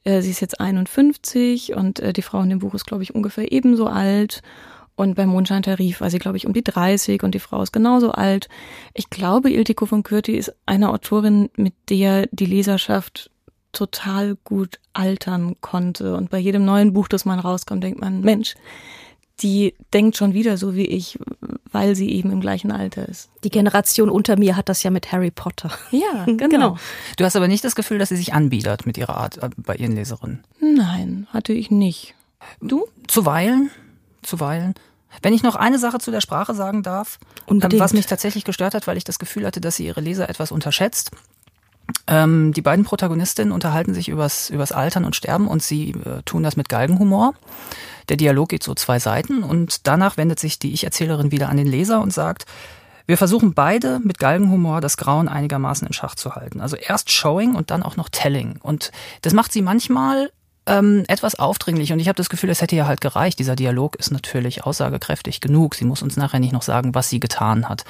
[0.04, 3.14] äh, sie ist jetzt 51 und äh, die Frau in dem Buch ist, glaube ich,
[3.14, 4.42] ungefähr ebenso alt.
[4.94, 8.12] Und beim Mondscheintarif war sie, glaube ich, um die 30 und die Frau ist genauso
[8.12, 8.48] alt.
[8.94, 13.31] Ich glaube, Ildiko von Kürti ist eine Autorin, mit der die Leserschaft
[13.72, 16.14] total gut altern konnte.
[16.16, 18.54] Und bei jedem neuen Buch, das man rauskommt, denkt man, Mensch,
[19.40, 21.18] die denkt schon wieder so wie ich,
[21.72, 23.30] weil sie eben im gleichen Alter ist.
[23.44, 25.70] Die Generation unter mir hat das ja mit Harry Potter.
[25.90, 26.48] Ja, genau.
[26.48, 26.76] genau.
[27.16, 29.74] Du hast aber nicht das Gefühl, dass sie sich anbietet mit ihrer Art äh, bei
[29.76, 30.44] ihren Leserinnen.
[30.60, 32.14] Nein, hatte ich nicht.
[32.60, 32.86] Du?
[33.08, 33.70] Zuweilen,
[34.22, 34.74] zuweilen.
[35.20, 37.82] Wenn ich noch eine Sache zu der Sprache sagen darf, Unbedingt.
[37.82, 40.52] was mich tatsächlich gestört hat, weil ich das Gefühl hatte, dass sie ihre Leser etwas
[40.52, 41.10] unterschätzt.
[42.06, 46.42] Ähm, die beiden Protagonistinnen unterhalten sich übers, übers Altern und Sterben und sie äh, tun
[46.42, 47.34] das mit Galgenhumor.
[48.08, 51.66] Der Dialog geht so zwei Seiten und danach wendet sich die Ich-Erzählerin wieder an den
[51.66, 52.46] Leser und sagt,
[53.06, 56.60] wir versuchen beide mit Galgenhumor das Grauen einigermaßen in Schach zu halten.
[56.60, 58.58] Also erst Showing und dann auch noch Telling.
[58.62, 60.30] Und das macht sie manchmal
[60.66, 63.38] ähm, etwas aufdringlich und ich habe das Gefühl, es hätte ja halt gereicht.
[63.38, 65.74] Dieser Dialog ist natürlich aussagekräftig genug.
[65.74, 67.84] Sie muss uns nachher nicht noch sagen, was sie getan hat.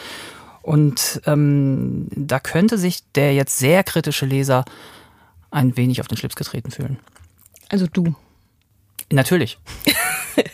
[0.62, 4.64] Und ähm, da könnte sich der jetzt sehr kritische Leser
[5.51, 6.98] ein wenig auf den Schlips getreten fühlen.
[7.68, 8.14] Also du.
[9.11, 9.59] Natürlich.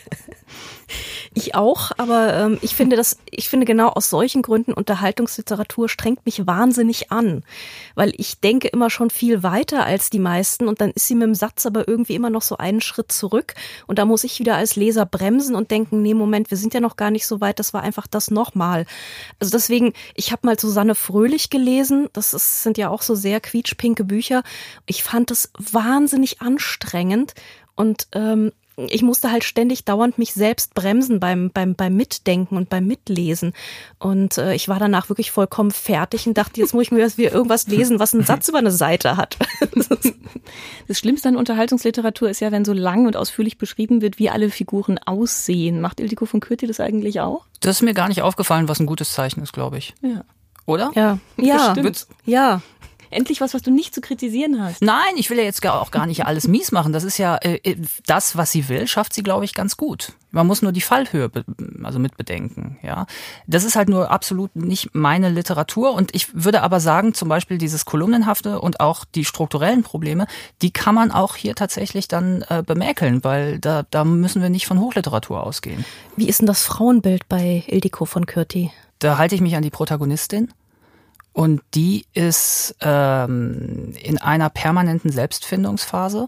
[1.33, 6.25] Ich auch, aber ähm, ich finde das, ich finde genau aus solchen Gründen Unterhaltungsliteratur strengt
[6.25, 7.43] mich wahnsinnig an,
[7.93, 11.27] weil ich denke immer schon viel weiter als die meisten und dann ist sie mit
[11.27, 13.53] dem Satz aber irgendwie immer noch so einen Schritt zurück
[13.85, 16.79] und da muss ich wieder als Leser bremsen und denken, nee, Moment, wir sind ja
[16.79, 18.85] noch gar nicht so weit, das war einfach das nochmal.
[19.39, 23.39] Also deswegen, ich habe mal Susanne Fröhlich gelesen, das ist, sind ja auch so sehr
[23.39, 24.43] quietschpinke Bücher.
[24.87, 27.35] Ich fand das wahnsinnig anstrengend
[27.75, 28.51] und ähm,
[28.87, 33.53] ich musste halt ständig dauernd mich selbst bremsen beim, beim, beim Mitdenken und beim Mitlesen.
[33.97, 37.31] Und äh, ich war danach wirklich vollkommen fertig und dachte, jetzt muss ich mir wieder
[37.31, 39.37] irgendwas lesen, was einen Satz über eine Seite hat.
[40.87, 44.49] Das Schlimmste an Unterhaltungsliteratur ist ja, wenn so lang und ausführlich beschrieben wird, wie alle
[44.49, 45.81] Figuren aussehen.
[45.81, 47.45] Macht Ildiko von Kürti das eigentlich auch?
[47.59, 49.93] Das ist mir gar nicht aufgefallen, was ein gutes Zeichen ist, glaube ich.
[50.01, 50.23] Ja.
[50.65, 50.91] Oder?
[50.95, 52.07] ja, ja, Bestimmt.
[52.25, 52.61] ja.
[53.11, 54.81] Endlich was, was du nicht zu kritisieren hast.
[54.81, 56.93] Nein, ich will ja jetzt gar- auch gar nicht alles mies machen.
[56.93, 60.13] Das ist ja äh, das, was sie will, schafft sie, glaube ich, ganz gut.
[60.31, 61.43] Man muss nur die Fallhöhe be
[61.83, 62.77] also mit bedenken.
[62.83, 63.07] Ja,
[63.47, 65.93] das ist halt nur absolut nicht meine Literatur.
[65.93, 70.27] Und ich würde aber sagen, zum Beispiel dieses kolumnenhafte und auch die strukturellen Probleme,
[70.61, 74.67] die kann man auch hier tatsächlich dann äh, bemäkeln, weil da, da müssen wir nicht
[74.67, 75.83] von Hochliteratur ausgehen.
[76.15, 78.71] Wie ist denn das Frauenbild bei Ildiko von Kürti?
[78.99, 80.51] Da halte ich mich an die Protagonistin.
[81.33, 86.27] Und die ist ähm, in einer permanenten Selbstfindungsphase.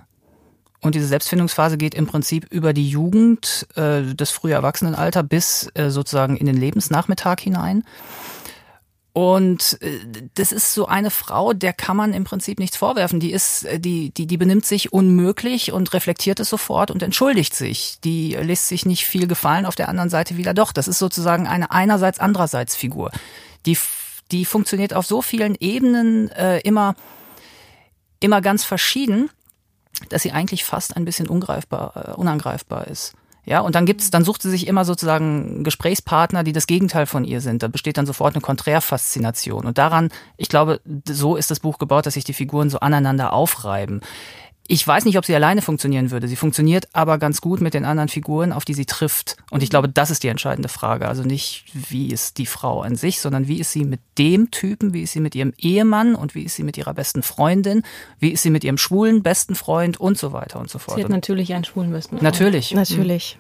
[0.80, 5.90] Und diese Selbstfindungsphase geht im Prinzip über die Jugend, äh, das frühe Erwachsenenalter bis äh,
[5.90, 7.84] sozusagen in den Lebensnachmittag hinein.
[9.14, 10.00] Und äh,
[10.36, 13.20] das ist so eine Frau, der kann man im Prinzip nichts vorwerfen.
[13.20, 17.54] Die ist, äh, die, die, die benimmt sich unmöglich und reflektiert es sofort und entschuldigt
[17.54, 17.98] sich.
[18.04, 20.72] Die lässt sich nicht viel gefallen, auf der anderen Seite wieder doch.
[20.72, 23.12] Das ist sozusagen eine einerseits andererseits Figur.
[23.66, 23.78] Die,
[24.32, 26.96] die funktioniert auf so vielen Ebenen äh, immer,
[28.20, 29.30] immer ganz verschieden,
[30.10, 33.14] dass sie eigentlich fast ein bisschen ungreifbar, äh, unangreifbar ist.
[33.44, 37.24] Ja, und dann gibt's, dann sucht sie sich immer sozusagen Gesprächspartner, die das Gegenteil von
[37.24, 37.64] ihr sind.
[37.64, 39.66] Da besteht dann sofort eine Konträrfaszination.
[39.66, 43.34] Und daran, ich glaube, so ist das Buch gebaut, dass sich die Figuren so aneinander
[43.34, 44.02] aufreiben.
[44.72, 46.30] Ich weiß nicht, ob sie alleine funktionieren würde.
[46.30, 49.36] Sie funktioniert aber ganz gut mit den anderen Figuren, auf die sie trifft.
[49.50, 51.10] Und ich glaube, das ist die entscheidende Frage.
[51.10, 54.94] Also nicht, wie ist die Frau an sich, sondern wie ist sie mit dem Typen,
[54.94, 57.84] wie ist sie mit ihrem Ehemann und wie ist sie mit ihrer besten Freundin,
[58.20, 60.96] wie ist sie mit ihrem schwulen besten Freund und so weiter und so fort.
[60.96, 62.24] Sie hat natürlich einen schwulen besten Freund.
[62.24, 62.74] natürlich.
[62.74, 63.38] Natürlich.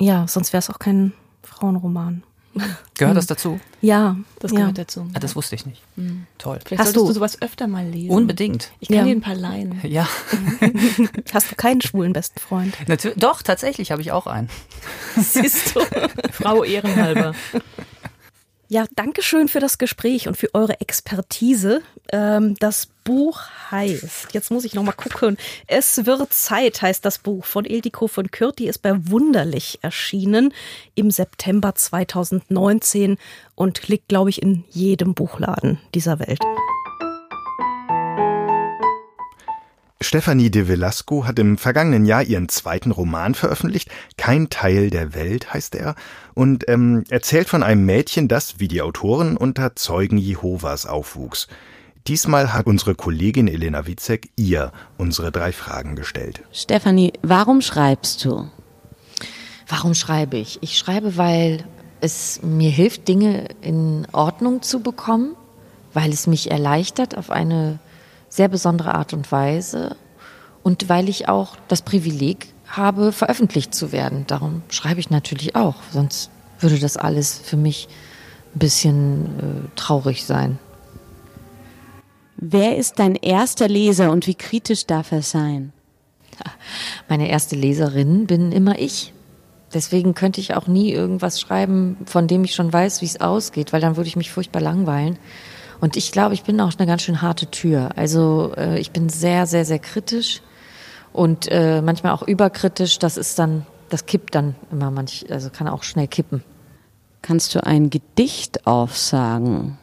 [0.00, 2.22] Ja, sonst wäre es auch kein Frauenroman.
[2.98, 3.60] Gehört das dazu?
[3.82, 4.58] Ja, Das ja.
[4.60, 5.06] gehört dazu.
[5.14, 5.82] Ah, das wusste ich nicht.
[6.38, 6.58] Toll.
[6.64, 7.06] Vielleicht Hast solltest du?
[7.08, 8.10] du- sowas öfter mal lesen.
[8.10, 8.70] Unbedingt.
[8.80, 9.04] Ich kann Ja.
[9.04, 9.80] dir ein paar leihen.
[9.84, 10.08] Ja,
[11.32, 12.74] Hast du keinen schwulen besten Freund?
[12.88, 13.18] natürlich.
[13.18, 14.48] Doch, tatsächlich habe ich auch einen.
[15.16, 15.80] Siehst du.
[16.32, 17.34] Frau ehrenhalber.
[18.68, 21.82] Ja, danke schön für das Gespräch und für eure Expertise.
[22.12, 23.40] Ähm, das Buch
[23.70, 25.38] heißt, jetzt muss ich noch mal gucken,
[25.68, 30.52] Es wird Zeit heißt das Buch von Ildiko von Kürti, ist bei Wunderlich erschienen
[30.96, 33.16] im September 2019
[33.54, 36.40] und liegt, glaube ich, in jedem Buchladen dieser Welt.
[40.00, 43.88] Stefanie de Velasco hat im vergangenen Jahr ihren zweiten Roman veröffentlicht.
[44.16, 45.94] Kein Teil der Welt heißt er
[46.34, 51.46] und ähm, erzählt von einem Mädchen, das wie die Autoren unter Zeugen Jehovas aufwuchs.
[52.06, 56.40] Diesmal hat unsere Kollegin Elena Witzek ihr unsere drei Fragen gestellt.
[56.52, 58.48] Stefanie, warum schreibst du?
[59.66, 60.58] Warum schreibe ich?
[60.60, 61.64] Ich schreibe, weil
[62.00, 65.34] es mir hilft, Dinge in Ordnung zu bekommen,
[65.94, 67.80] weil es mich erleichtert auf eine
[68.28, 69.96] sehr besondere Art und Weise
[70.62, 74.28] und weil ich auch das Privileg habe, veröffentlicht zu werden.
[74.28, 77.88] Darum schreibe ich natürlich auch, sonst würde das alles für mich
[78.54, 80.60] ein bisschen äh, traurig sein.
[82.52, 85.72] Wer ist dein erster Leser und wie kritisch darf er sein?
[87.08, 89.12] Meine erste Leserin bin immer ich.
[89.72, 93.72] Deswegen könnte ich auch nie irgendwas schreiben, von dem ich schon weiß, wie es ausgeht,
[93.72, 95.18] weil dann würde ich mich furchtbar langweilen.
[95.80, 97.90] Und ich glaube, ich bin auch eine ganz schön harte Tür.
[97.96, 100.40] Also äh, ich bin sehr, sehr, sehr kritisch
[101.12, 102.98] und äh, manchmal auch überkritisch.
[102.98, 106.42] Das ist dann das kippt dann immer manch, also kann auch schnell kippen.
[107.22, 109.78] Kannst du ein Gedicht aufsagen?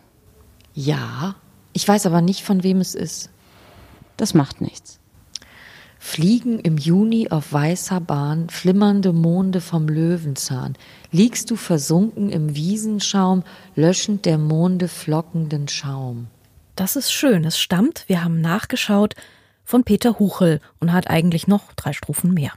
[0.74, 1.36] Ja,
[1.74, 3.30] ich weiß aber nicht, von wem es ist.
[4.18, 5.00] Das macht nichts.
[6.00, 10.78] Fliegen im Juni auf weißer Bahn, flimmernde Monde vom Löwenzahn.
[11.12, 13.44] Liegst du versunken im Wiesenschaum,
[13.76, 16.28] löschend der Monde flockenden Schaum.
[16.76, 17.46] Das ist schön.
[17.46, 19.16] Es stammt, wir haben nachgeschaut,
[19.64, 22.52] von Peter Huchel und hat eigentlich noch drei Strophen mehr.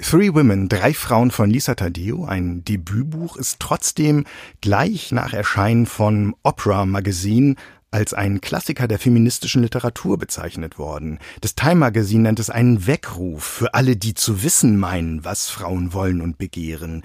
[0.00, 4.24] Three Women, drei Frauen von Lisa Taddeo, ein Debütbuch, ist trotzdem
[4.60, 7.56] gleich nach Erscheinen von Opera Magazine
[7.90, 11.18] als ein Klassiker der feministischen Literatur bezeichnet worden.
[11.40, 15.92] Das Time Magazine nennt es einen Weckruf für alle, die zu wissen meinen, was Frauen
[15.92, 17.02] wollen und begehren.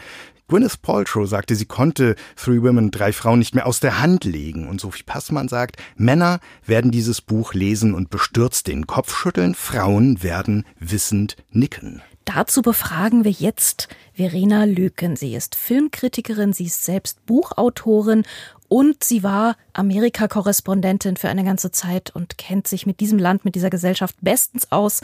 [0.48, 4.68] Gwyneth Paltrow sagte, sie konnte Three Women, drei Frauen nicht mehr aus der Hand legen.
[4.68, 10.22] Und Sophie Passmann sagt, Männer werden dieses Buch lesen und bestürzt den Kopf schütteln, Frauen
[10.22, 12.04] werden wissend nicken.
[12.26, 15.16] Dazu befragen wir jetzt Verena Lüken.
[15.16, 18.24] Sie ist Filmkritikerin, sie ist selbst Buchautorin
[18.70, 23.56] und sie war Amerika-Korrespondentin für eine ganze Zeit und kennt sich mit diesem Land, mit
[23.56, 25.02] dieser Gesellschaft bestens aus.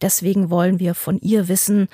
[0.00, 1.88] Deswegen wollen wir von ihr wissen,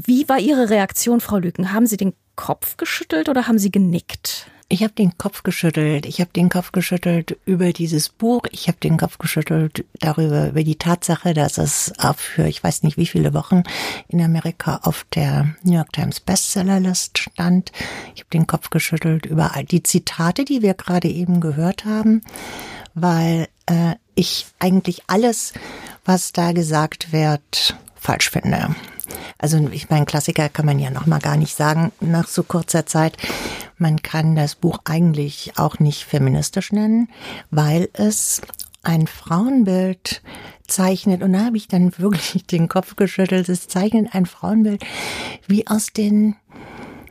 [0.00, 1.72] wie war Ihre Reaktion, Frau Lüken?
[1.72, 4.46] Haben Sie den Kopf geschüttelt oder haben Sie genickt?
[4.70, 6.04] Ich habe den Kopf geschüttelt.
[6.04, 8.42] Ich habe den Kopf geschüttelt über dieses Buch.
[8.50, 12.98] Ich habe den Kopf geschüttelt darüber, über die Tatsache, dass es für ich weiß nicht
[12.98, 13.62] wie viele Wochen
[14.08, 17.72] in Amerika auf der New York Times Bestsellerlist stand.
[18.14, 22.20] Ich habe den Kopf geschüttelt über all die Zitate, die wir gerade eben gehört haben,
[22.92, 25.54] weil äh, ich eigentlich alles,
[26.04, 27.74] was da gesagt wird,
[28.08, 28.74] falsch finde.
[29.36, 32.86] Also ich meine, Klassiker kann man ja noch mal gar nicht sagen nach so kurzer
[32.86, 33.18] Zeit.
[33.76, 37.08] Man kann das Buch eigentlich auch nicht feministisch nennen,
[37.50, 38.40] weil es
[38.82, 40.22] ein Frauenbild
[40.66, 44.82] zeichnet, und da habe ich dann wirklich den Kopf geschüttelt, es zeichnet ein Frauenbild
[45.46, 46.36] wie aus den,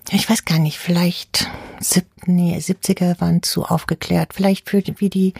[0.09, 1.47] ich weiß gar nicht, vielleicht
[1.79, 5.35] siebten, nee, 70er waren zu aufgeklärt, vielleicht für, wie die,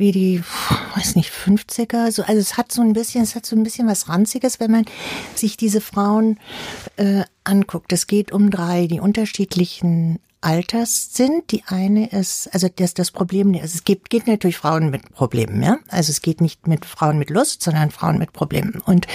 [0.00, 0.42] wie die,
[0.96, 3.86] weiß nicht, 50er, so, also es hat so ein bisschen, es hat so ein bisschen
[3.86, 4.86] was Ranziges, wenn man
[5.36, 6.40] sich diese Frauen
[6.96, 7.92] äh, anguckt.
[7.92, 11.50] Es geht um drei, die unterschiedlichen Alters sind.
[11.52, 15.62] Die eine ist, also das, das Problem, also es gibt, geht natürlich Frauen mit Problemen,
[15.62, 15.78] ja.
[15.88, 18.80] Also es geht nicht mit Frauen mit Lust, sondern Frauen mit Problemen.
[18.84, 19.06] Und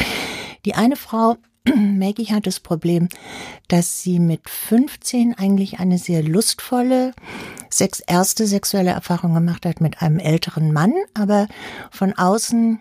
[0.66, 1.36] die eine Frau
[1.76, 3.10] Maggie hat das Problem,
[3.68, 7.14] dass sie mit 15 eigentlich eine sehr lustvolle
[7.70, 11.48] sex erste sexuelle Erfahrung gemacht hat mit einem älteren Mann, aber
[11.92, 12.80] von außen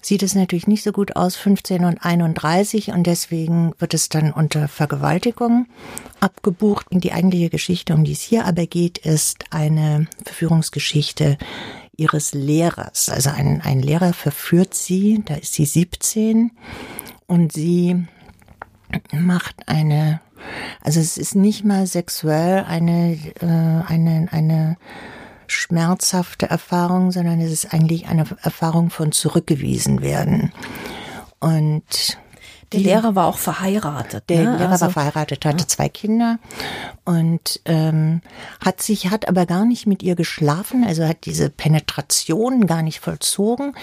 [0.00, 4.32] sieht es natürlich nicht so gut aus, 15 und 31 und deswegen wird es dann
[4.32, 5.66] unter Vergewaltigung
[6.20, 6.86] abgebucht.
[6.90, 11.38] Die eigentliche Geschichte, um die es hier aber geht, ist eine Verführungsgeschichte
[11.96, 13.08] ihres Lehrers.
[13.08, 16.50] Also ein, ein Lehrer verführt sie, da ist sie 17
[17.26, 18.06] und sie
[19.12, 20.20] macht eine,
[20.82, 24.76] also es ist nicht mal sexuell eine, äh, eine, eine
[25.46, 30.52] schmerzhafte Erfahrung, sondern es ist eigentlich eine Erfahrung von zurückgewiesen werden.
[31.40, 32.18] Und
[32.72, 34.24] der Lehrer war auch verheiratet.
[34.28, 34.56] Der ne?
[34.56, 35.68] Lehrer also, war verheiratet, hatte ja.
[35.68, 36.38] zwei Kinder
[37.04, 38.20] und ähm,
[38.64, 43.00] hat sich, hat aber gar nicht mit ihr geschlafen, also hat diese Penetration gar nicht
[43.00, 43.74] vollzogen.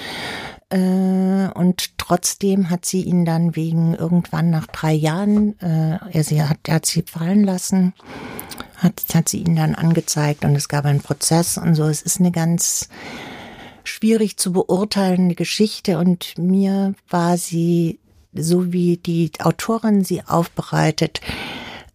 [0.71, 6.41] Äh, und trotzdem hat sie ihn dann wegen irgendwann nach drei Jahren, äh, er, sie
[6.41, 7.93] hat, er hat sie fallen lassen,
[8.77, 11.83] hat, hat sie ihn dann angezeigt und es gab einen Prozess und so.
[11.83, 12.87] Es ist eine ganz
[13.83, 17.99] schwierig zu beurteilende Geschichte und mir war sie,
[18.33, 21.19] so wie die Autorin sie aufbereitet,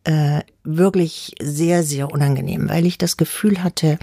[0.04, 3.98] äh, wirklich sehr, sehr unangenehm, weil ich das Gefühl hatte,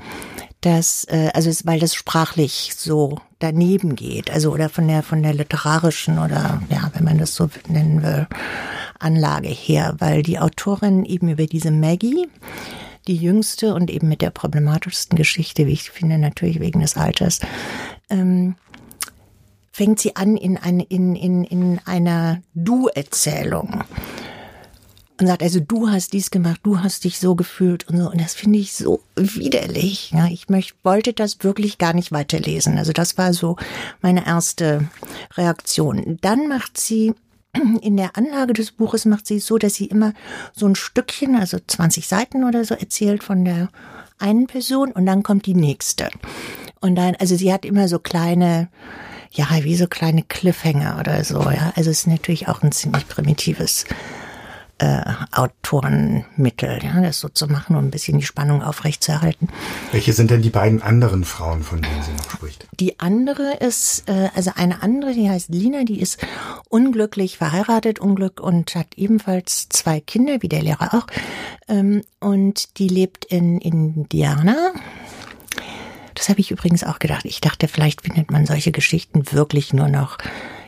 [0.65, 5.21] dass, äh, also es, weil das sprachlich so daneben geht, also oder von der von
[5.21, 8.27] der literarischen oder ja, wenn man das so nennen will,
[8.99, 12.27] Anlage her, weil die Autorin eben über diese Maggie,
[13.07, 17.41] die jüngste und eben mit der problematischsten Geschichte, wie ich finde, natürlich wegen des Alters,
[18.09, 18.55] ähm,
[19.71, 23.83] fängt sie an in, ein, in, in, in einer Du-Erzählung
[25.23, 28.11] und sagt, also du hast dies gemacht, du hast dich so gefühlt und so.
[28.11, 30.11] Und das finde ich so widerlich.
[30.11, 32.77] Ja, ich möchte, wollte das wirklich gar nicht weiterlesen.
[32.77, 33.55] Also das war so
[34.01, 34.89] meine erste
[35.35, 36.17] Reaktion.
[36.19, 37.13] Dann macht sie
[37.81, 40.13] in der Anlage des Buches macht sie es so, dass sie immer
[40.51, 43.69] so ein Stückchen, also 20 Seiten oder so erzählt von der
[44.19, 46.09] einen Person und dann kommt die nächste.
[46.81, 48.67] Und dann, also sie hat immer so kleine,
[49.31, 51.71] ja, wie so kleine Cliffhanger oder so, ja.
[51.77, 53.85] Also es ist natürlich auch ein ziemlich primitives
[54.83, 59.47] äh, Autorenmittel, ja, das so zu machen, um ein bisschen die Spannung aufrechtzuerhalten.
[59.91, 62.67] Welche sind denn die beiden anderen Frauen, von denen sie noch spricht?
[62.79, 66.19] Die andere ist, äh, also eine andere, die heißt Lina, die ist
[66.67, 71.07] unglücklich verheiratet, Unglück und hat ebenfalls zwei Kinder, wie der Lehrer auch.
[71.69, 74.73] Ähm, und die lebt in Indiana.
[76.13, 77.23] Das habe ich übrigens auch gedacht.
[77.23, 80.17] Ich dachte, vielleicht findet man solche Geschichten wirklich nur noch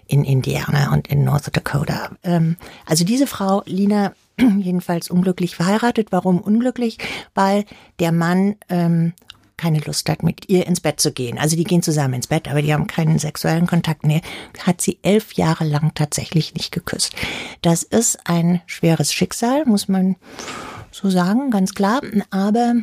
[0.08, 2.12] in Indiana und in North Dakota.
[2.24, 6.12] Ähm, also diese Frau, Lina, jedenfalls unglücklich verheiratet.
[6.12, 6.98] Warum unglücklich?
[7.34, 7.66] Weil
[8.00, 9.14] der Mann ähm,
[9.58, 11.38] keine Lust hat, mit ihr ins Bett zu gehen.
[11.38, 14.22] Also die gehen zusammen ins Bett, aber die haben keinen sexuellen Kontakt mehr.
[14.64, 17.14] Hat sie elf Jahre lang tatsächlich nicht geküsst.
[17.62, 20.18] Das ist ein schweres Schicksal, muss man
[20.92, 22.02] so sagen, ganz klar.
[22.32, 22.76] Aber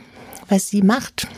[0.49, 1.29] was sie macht,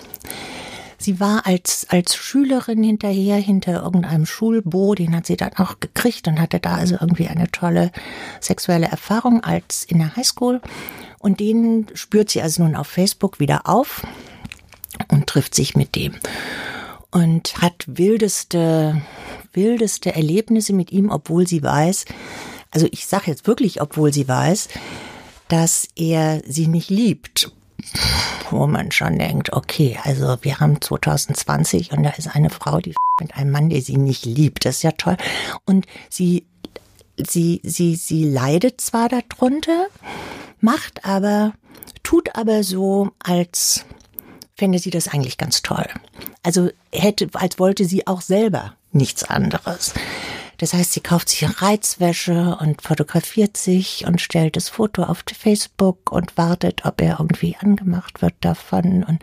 [1.04, 6.28] Sie war als, als Schülerin hinterher hinter irgendeinem Schulbo, den hat sie dann auch gekriegt
[6.28, 7.92] und hatte da also irgendwie eine tolle
[8.40, 10.62] sexuelle Erfahrung als in der Highschool.
[11.18, 14.06] Und den spürt sie also nun auf Facebook wieder auf
[15.08, 16.14] und trifft sich mit dem
[17.10, 19.02] und hat wildeste,
[19.52, 22.06] wildeste Erlebnisse mit ihm, obwohl sie weiß,
[22.70, 24.68] also ich sage jetzt wirklich, obwohl sie weiß,
[25.48, 27.52] dass er sie nicht liebt
[28.50, 32.94] wo man schon denkt, okay, also wir haben 2020 und da ist eine Frau, die
[33.20, 34.64] mit einem Mann, der sie nicht liebt.
[34.64, 35.16] Das ist ja toll.
[35.64, 36.44] Und sie,
[37.16, 39.86] sie, sie, sie leidet zwar darunter,
[40.60, 41.52] macht aber,
[42.02, 43.84] tut aber so, als
[44.56, 45.86] fände sie das eigentlich ganz toll.
[46.42, 49.94] Also hätte, als wollte sie auch selber nichts anderes.
[50.64, 56.10] Das heißt, sie kauft sich Reizwäsche und fotografiert sich und stellt das Foto auf Facebook
[56.10, 59.04] und wartet, ob er irgendwie angemacht wird davon.
[59.04, 59.20] Und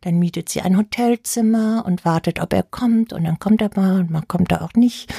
[0.00, 3.12] dann mietet sie ein Hotelzimmer und wartet, ob er kommt.
[3.12, 5.14] Und dann kommt er mal und man kommt da auch nicht.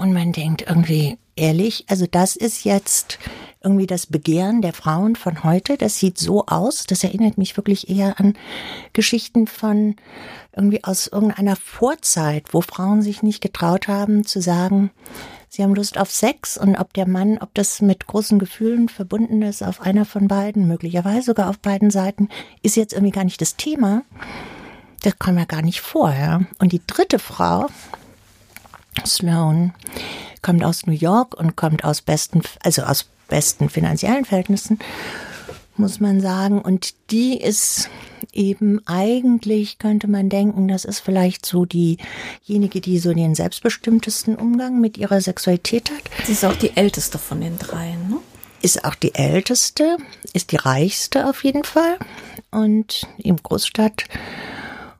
[0.00, 3.20] Und man denkt irgendwie, ehrlich, also das ist jetzt
[3.62, 5.76] irgendwie das Begehren der Frauen von heute.
[5.76, 6.84] Das sieht so aus.
[6.84, 8.34] Das erinnert mich wirklich eher an
[8.92, 9.96] Geschichten von
[10.54, 14.90] irgendwie aus irgendeiner Vorzeit, wo Frauen sich nicht getraut haben zu sagen,
[15.48, 19.42] sie haben Lust auf Sex und ob der Mann, ob das mit großen Gefühlen verbunden
[19.42, 22.28] ist auf einer von beiden, möglicherweise sogar auf beiden Seiten,
[22.62, 24.02] ist jetzt irgendwie gar nicht das Thema.
[25.02, 26.42] Das kam ja gar nicht vorher.
[26.58, 27.66] Und die dritte Frau,
[29.06, 29.74] Sloan,
[30.42, 34.78] kommt aus New York und kommt aus besten, also aus besten finanziellen Verhältnissen,
[35.76, 36.60] muss man sagen.
[36.60, 37.88] Und die ist
[38.32, 44.80] eben eigentlich, könnte man denken, das ist vielleicht so diejenige, die so den selbstbestimmtesten Umgang
[44.80, 46.26] mit ihrer Sexualität hat.
[46.26, 48.16] Sie ist auch die älteste von den dreien, ne?
[48.60, 49.98] Ist auch die älteste,
[50.32, 51.96] ist die reichste auf jeden Fall
[52.50, 54.04] und im Großstadt.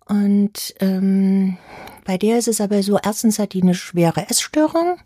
[0.06, 1.58] Und ähm,
[2.04, 4.98] bei der ist es aber so, erstens hat die eine schwere Essstörung,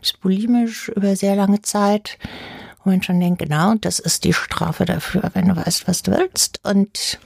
[0.00, 2.18] ist bulimisch über sehr lange Zeit
[2.88, 6.60] man schon denkt, genau, das ist die Strafe dafür, wenn du weißt, was du willst.
[6.64, 7.18] Und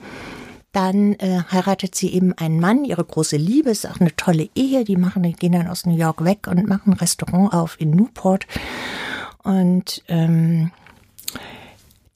[0.73, 4.83] dann äh, heiratet sie eben einen Mann, ihre große Liebe, ist auch eine tolle Ehe.
[4.83, 7.91] Die machen, die gehen dann aus New York weg und machen ein Restaurant auf in
[7.91, 8.47] Newport.
[9.43, 10.71] Und ähm,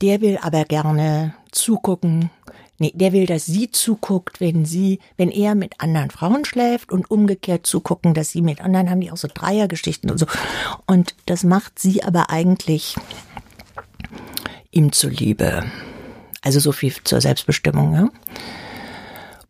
[0.01, 2.31] der will aber gerne zugucken.
[2.79, 7.09] Nee, der will, dass sie zuguckt, wenn sie, wenn er mit anderen Frauen schläft und
[7.09, 10.27] umgekehrt zugucken, dass sie mit anderen haben die auch so Dreiergeschichten und so.
[10.85, 12.95] Und das macht sie aber eigentlich
[14.77, 15.65] ihm zuliebe.
[16.41, 17.93] Also so viel zur Selbstbestimmung.
[17.93, 18.09] Ja?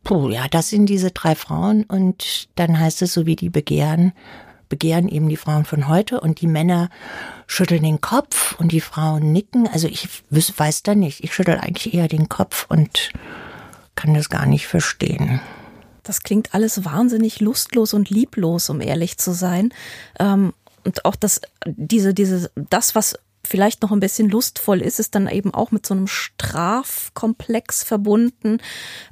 [0.04, 4.14] Puh, ja, das sind diese drei Frauen und dann heißt es so wie die begehren,
[4.70, 6.90] begehren eben die Frauen von heute und die Männer
[7.46, 9.68] schütteln den Kopf und die Frauen nicken.
[9.68, 11.24] Also ich weiß da nicht.
[11.24, 13.12] Ich schüttel eigentlich eher den Kopf und
[13.96, 15.42] kann das gar nicht verstehen.
[16.04, 19.74] Das klingt alles wahnsinnig lustlos und lieblos, um ehrlich zu sein.
[20.20, 20.54] Ähm,
[20.86, 25.28] und auch das, diese, diese, das, was vielleicht noch ein bisschen lustvoll ist, ist dann
[25.28, 28.60] eben auch mit so einem Strafkomplex verbunden.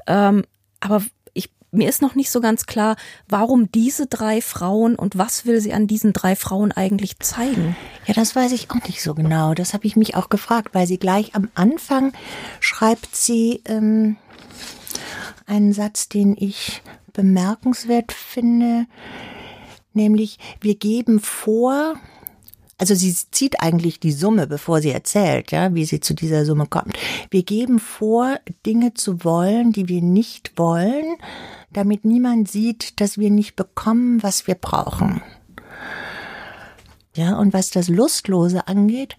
[0.08, 0.44] Ähm,
[0.80, 2.96] aber ich, mir ist noch nicht so ganz klar,
[3.28, 7.76] warum diese drei Frauen und was will sie an diesen drei Frauen eigentlich zeigen?
[8.06, 9.54] Ja, das weiß ich auch nicht so genau.
[9.54, 12.14] Das habe ich mich auch gefragt, weil sie gleich am Anfang
[12.60, 14.18] schreibt sie ähm,
[15.48, 16.82] einen Satz, den ich
[17.14, 18.88] bemerkenswert finde,
[19.94, 21.96] nämlich wir geben vor,
[22.78, 26.66] also sie zieht eigentlich die Summe, bevor sie erzählt, ja, wie sie zu dieser Summe
[26.66, 26.98] kommt.
[27.30, 31.16] Wir geben vor, Dinge zu wollen, die wir nicht wollen,
[31.72, 35.22] damit niemand sieht, dass wir nicht bekommen, was wir brauchen.
[37.16, 39.16] Ja, und was das Lustlose angeht,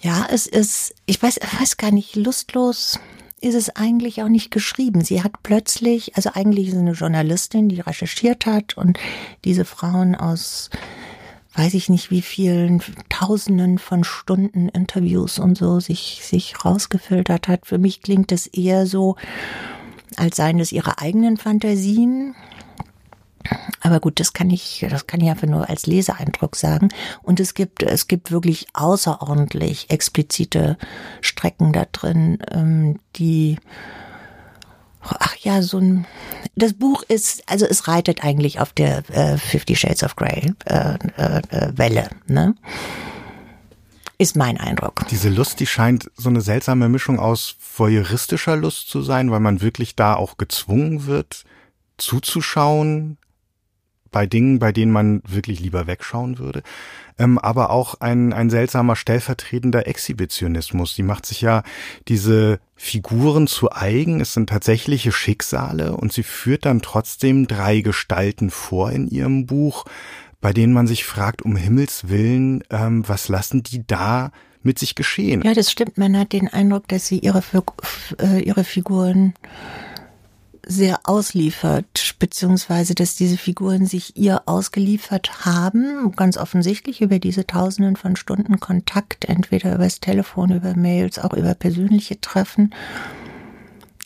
[0.00, 3.00] ja, es ist, ich weiß, ich weiß gar nicht, lustlos
[3.40, 5.02] ist es eigentlich auch nicht geschrieben.
[5.02, 8.98] Sie hat plötzlich, also eigentlich ist eine Journalistin, die recherchiert hat und
[9.44, 10.70] diese Frauen aus
[11.58, 17.66] weiß ich nicht wie vielen Tausenden von Stunden Interviews und so sich, sich rausgefiltert hat.
[17.66, 19.16] Für mich klingt es eher so,
[20.16, 22.36] als seien es ihre eigenen Fantasien.
[23.80, 26.90] Aber gut, das kann ich, das kann ich einfach nur als Leseeindruck sagen.
[27.22, 30.78] Und es gibt, es gibt wirklich außerordentlich explizite
[31.20, 33.58] Strecken da drin, ähm, die,
[35.18, 36.06] ach ja, so ein,
[36.56, 40.94] das Buch ist, also es reitet eigentlich auf der äh, Fifty Shades of Grey äh,
[41.16, 42.54] äh, äh, Welle, ne?
[44.20, 45.06] Ist mein Eindruck.
[45.10, 49.60] Diese Lust, die scheint so eine seltsame Mischung aus voyeuristischer Lust zu sein, weil man
[49.60, 51.44] wirklich da auch gezwungen wird,
[51.98, 53.18] zuzuschauen,
[54.10, 56.62] bei Dingen, bei denen man wirklich lieber wegschauen würde,
[57.18, 60.94] ähm, aber auch ein, ein seltsamer stellvertretender Exhibitionismus.
[60.94, 61.62] Die macht sich ja
[62.08, 68.50] diese Figuren zu eigen, es sind tatsächliche Schicksale und sie führt dann trotzdem drei Gestalten
[68.50, 69.84] vor in ihrem Buch,
[70.40, 74.30] bei denen man sich fragt, um Himmels willen, ähm, was lassen die da
[74.62, 75.42] mit sich geschehen?
[75.42, 75.98] Ja, das stimmt.
[75.98, 77.42] Man hat den Eindruck, dass sie ihre,
[78.20, 79.34] äh, ihre Figuren
[80.70, 87.96] sehr ausliefert, beziehungsweise dass diese Figuren sich ihr ausgeliefert haben, ganz offensichtlich über diese Tausenden
[87.96, 92.74] von Stunden Kontakt, entweder übers Telefon, über Mails, auch über persönliche Treffen,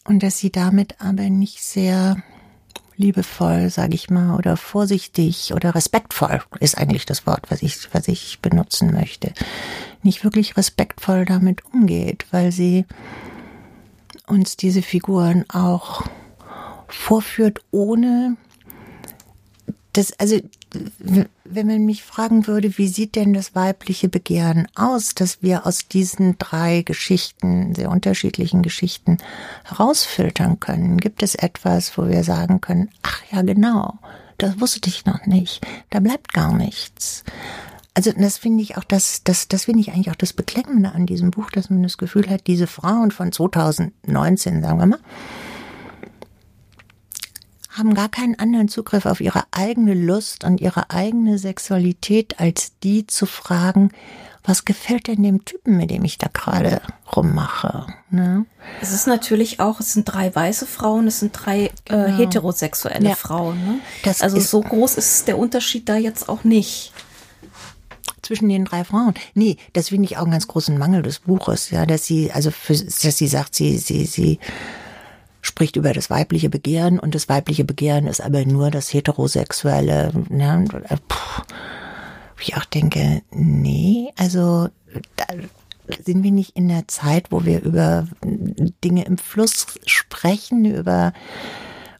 [0.04, 2.16] und dass sie damit aber nicht sehr
[2.96, 8.06] liebevoll, sage ich mal, oder vorsichtig oder respektvoll ist eigentlich das Wort, was ich, was
[8.06, 9.32] ich benutzen möchte,
[10.02, 12.84] nicht wirklich respektvoll damit umgeht, weil sie
[14.28, 16.04] uns diese Figuren auch
[16.94, 18.36] vorführt, ohne
[19.92, 20.38] das, also
[21.44, 25.86] wenn man mich fragen würde, wie sieht denn das weibliche Begehren aus, dass wir aus
[25.86, 29.18] diesen drei Geschichten, sehr unterschiedlichen Geschichten
[29.64, 30.96] herausfiltern können?
[30.96, 33.98] Gibt es etwas, wo wir sagen können, ach ja, genau,
[34.38, 37.24] das wusste ich noch nicht, da bleibt gar nichts.
[37.94, 41.04] Also das finde ich auch das, das, das finde ich eigentlich auch das Beklemmende an
[41.04, 45.00] diesem Buch, dass man das Gefühl hat, diese Frauen von 2019, sagen wir mal,
[47.72, 53.06] haben gar keinen anderen Zugriff auf ihre eigene Lust und ihre eigene Sexualität, als die
[53.06, 53.90] zu fragen,
[54.44, 56.82] was gefällt denn dem Typen, mit dem ich da gerade
[57.14, 57.86] rummache?
[58.10, 58.44] Ne?
[58.80, 62.06] Es ist natürlich auch, es sind drei weiße Frauen, es sind drei äh, genau.
[62.06, 63.14] äh, heterosexuelle ja.
[63.14, 63.64] Frauen.
[63.64, 63.78] Ne?
[64.02, 66.92] Das also so groß ist der Unterschied da jetzt auch nicht
[68.22, 69.14] zwischen den drei Frauen.
[69.34, 72.50] Nee, das finde ich auch einen ganz großen Mangel des Buches, ja, dass sie, also
[72.50, 74.38] für, dass sie sagt, sie, sie, sie
[75.42, 80.12] spricht über das weibliche Begehren und das weibliche Begehren ist aber nur das heterosexuelle.
[80.30, 80.64] Ne?
[81.08, 81.42] Puh.
[82.40, 84.68] Ich auch denke, nee, also
[85.16, 85.24] da
[86.04, 91.12] sind wir nicht in der Zeit, wo wir über Dinge im Fluss sprechen, über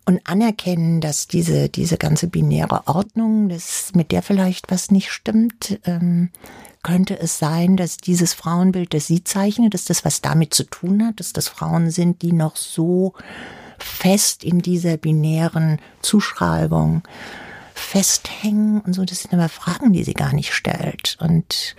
[0.04, 5.78] und anerkennen, dass diese, diese ganze binäre Ordnung, das, mit der vielleicht was nicht stimmt,
[5.84, 6.30] ähm,
[6.82, 11.06] könnte es sein, dass dieses Frauenbild, das sie zeichnet, dass das was damit zu tun
[11.06, 13.14] hat, dass das Frauen sind, die noch so
[13.78, 17.02] fest in dieser binären Zuschreibung
[17.74, 19.04] festhängen und so.
[19.04, 21.16] Das sind aber Fragen, die sie gar nicht stellt.
[21.20, 21.76] Und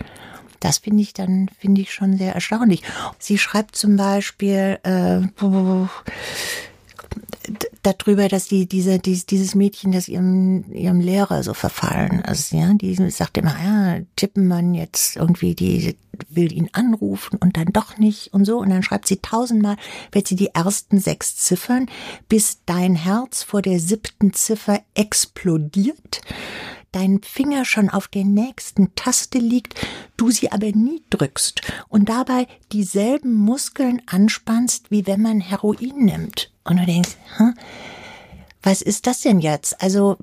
[0.60, 2.82] das finde ich dann, finde ich schon sehr erstaunlich.
[3.18, 5.20] Sie schreibt zum Beispiel, äh,
[7.84, 12.72] darüber, dass die, diese, die, dieses Mädchen, das ihrem, ihrem Lehrer so verfallen ist, ja,
[12.74, 15.96] die sagt immer, ja, Tippenmann jetzt irgendwie, die
[16.28, 18.58] will ihn anrufen und dann doch nicht und so.
[18.58, 19.76] Und dann schreibt sie tausendmal,
[20.12, 21.86] wird sie die ersten sechs Ziffern,
[22.28, 26.20] bis dein Herz vor der siebten Ziffer explodiert
[26.94, 29.74] dein Finger schon auf der nächsten Taste liegt,
[30.16, 36.52] du sie aber nie drückst und dabei dieselben Muskeln anspannst, wie wenn man Heroin nimmt.
[36.64, 37.54] Und du denkst, hm,
[38.62, 39.82] was ist das denn jetzt?
[39.82, 40.16] Also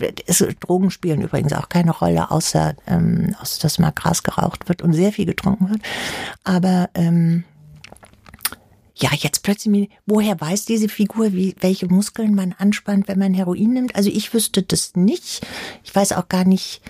[0.61, 5.11] Drogen spielen übrigens auch keine Rolle, außer, ähm, dass mal Gras geraucht wird und sehr
[5.11, 5.81] viel getrunken wird.
[6.43, 7.43] Aber ähm,
[9.01, 13.73] ja, jetzt plötzlich, woher weiß diese Figur, wie, welche Muskeln man anspannt, wenn man Heroin
[13.73, 13.95] nimmt?
[13.95, 15.41] Also ich wüsste das nicht.
[15.83, 16.81] Ich weiß auch gar nicht,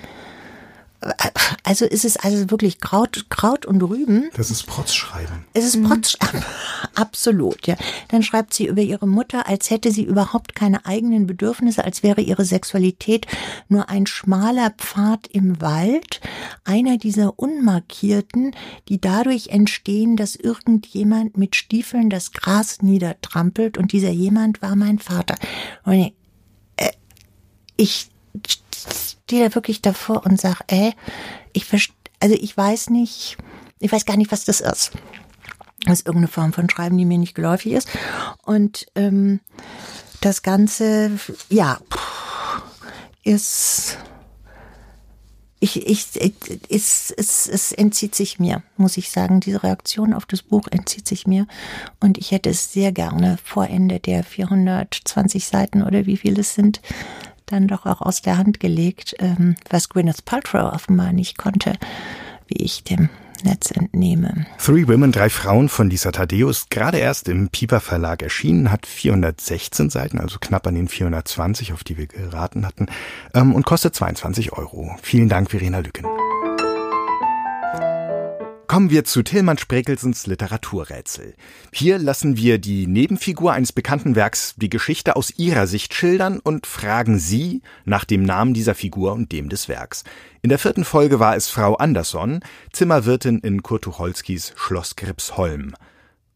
[1.64, 4.30] also ist es also wirklich Kraut, Kraut und Rüben.
[4.36, 5.46] Das ist Protzschreiben.
[5.54, 6.44] Es ist Protzschreiben.
[6.96, 7.76] Absolut, ja.
[8.10, 12.22] Dann schreibt sie über ihre Mutter, als hätte sie überhaupt keine eigenen Bedürfnisse, als wäre
[12.22, 13.26] ihre Sexualität
[13.68, 16.22] nur ein schmaler Pfad im Wald,
[16.66, 18.56] einer dieser unmarkierten,
[18.88, 25.00] die dadurch entstehen, dass irgendjemand mit Stiefeln das Gras niedertrampelt und dieser jemand war mein
[25.00, 25.36] Vater.
[25.84, 26.14] Und ich,
[26.78, 26.92] äh,
[27.78, 28.10] ich
[29.32, 30.94] stehe da wirklich davor und sage, ey,
[31.54, 31.66] ich
[32.20, 33.38] also ich weiß nicht,
[33.80, 34.92] ich weiß gar nicht, was das ist.
[35.86, 37.88] Das ist irgendeine Form von Schreiben, die mir nicht geläufig ist.
[38.44, 39.40] Und ähm,
[40.20, 41.12] das Ganze,
[41.50, 41.80] ja,
[43.24, 43.98] ist
[45.62, 46.08] ich, ich,
[46.70, 49.40] es, es, es entzieht sich mir, muss ich sagen.
[49.40, 51.48] Diese Reaktion auf das Buch entzieht sich mir.
[52.02, 56.54] Und ich hätte es sehr gerne vor Ende der 420 Seiten oder wie viele es
[56.54, 56.82] sind,
[57.52, 61.74] dann doch auch aus der Hand gelegt, ähm, was Gwyneth Paltrow offenbar nicht konnte,
[62.48, 63.10] wie ich dem
[63.44, 64.46] Netz entnehme.
[64.64, 69.90] Three Women, drei Frauen von Lisa ist gerade erst im Piper Verlag erschienen, hat 416
[69.90, 72.88] Seiten, also knapp an den 420, auf die wir geraten hatten,
[73.34, 74.96] ähm, und kostet 22 Euro.
[75.02, 76.06] Vielen Dank, Verena Lücken.
[78.72, 81.36] Kommen wir zu Tillmann Sprekelsens Literaturrätsel.
[81.74, 86.66] Hier lassen wir die Nebenfigur eines bekannten Werks die Geschichte aus ihrer Sicht schildern und
[86.66, 90.06] fragen sie nach dem Namen dieser Figur und dem des Werks.
[90.42, 92.40] In der vierten Folge war es Frau Andersson,
[92.72, 95.76] Zimmerwirtin in Kurt Tucholskys Schloss Gripsholm.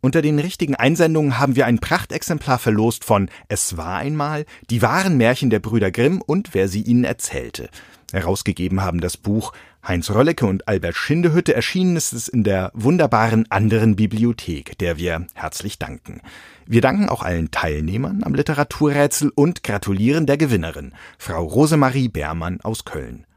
[0.02, 5.16] Unter den richtigen Einsendungen haben wir ein Prachtexemplar verlost von Es war einmal, die wahren
[5.16, 7.70] Märchen der Brüder Grimm und wer sie ihnen erzählte.
[8.12, 9.52] Herausgegeben haben das Buch
[9.88, 15.28] Heinz Röllecke und Albert Schindehütte erschienen ist es in der wunderbaren anderen Bibliothek, der wir
[15.36, 16.22] herzlich danken.
[16.66, 22.86] Wir danken auch allen Teilnehmern am Literaturrätsel und gratulieren der Gewinnerin, Frau Rosemarie Beermann aus
[22.86, 23.28] Köln.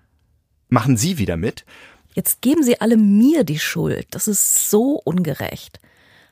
[0.70, 1.66] Machen Sie wieder mit?
[2.14, 4.07] Jetzt geben Sie alle mir die Schuld.
[4.12, 5.80] Das ist so ungerecht.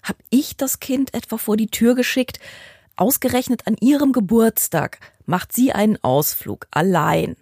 [0.03, 2.41] Hab ich das Kind etwa vor die Tür geschickt?
[2.97, 7.37] Ausgerechnet an Ihrem Geburtstag macht sie einen Ausflug allein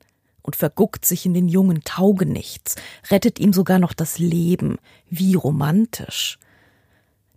[0.44, 2.76] und verguckt sich in den jungen Taugenichts,
[3.10, 4.76] rettet ihm sogar noch das Leben.
[5.08, 6.38] Wie romantisch.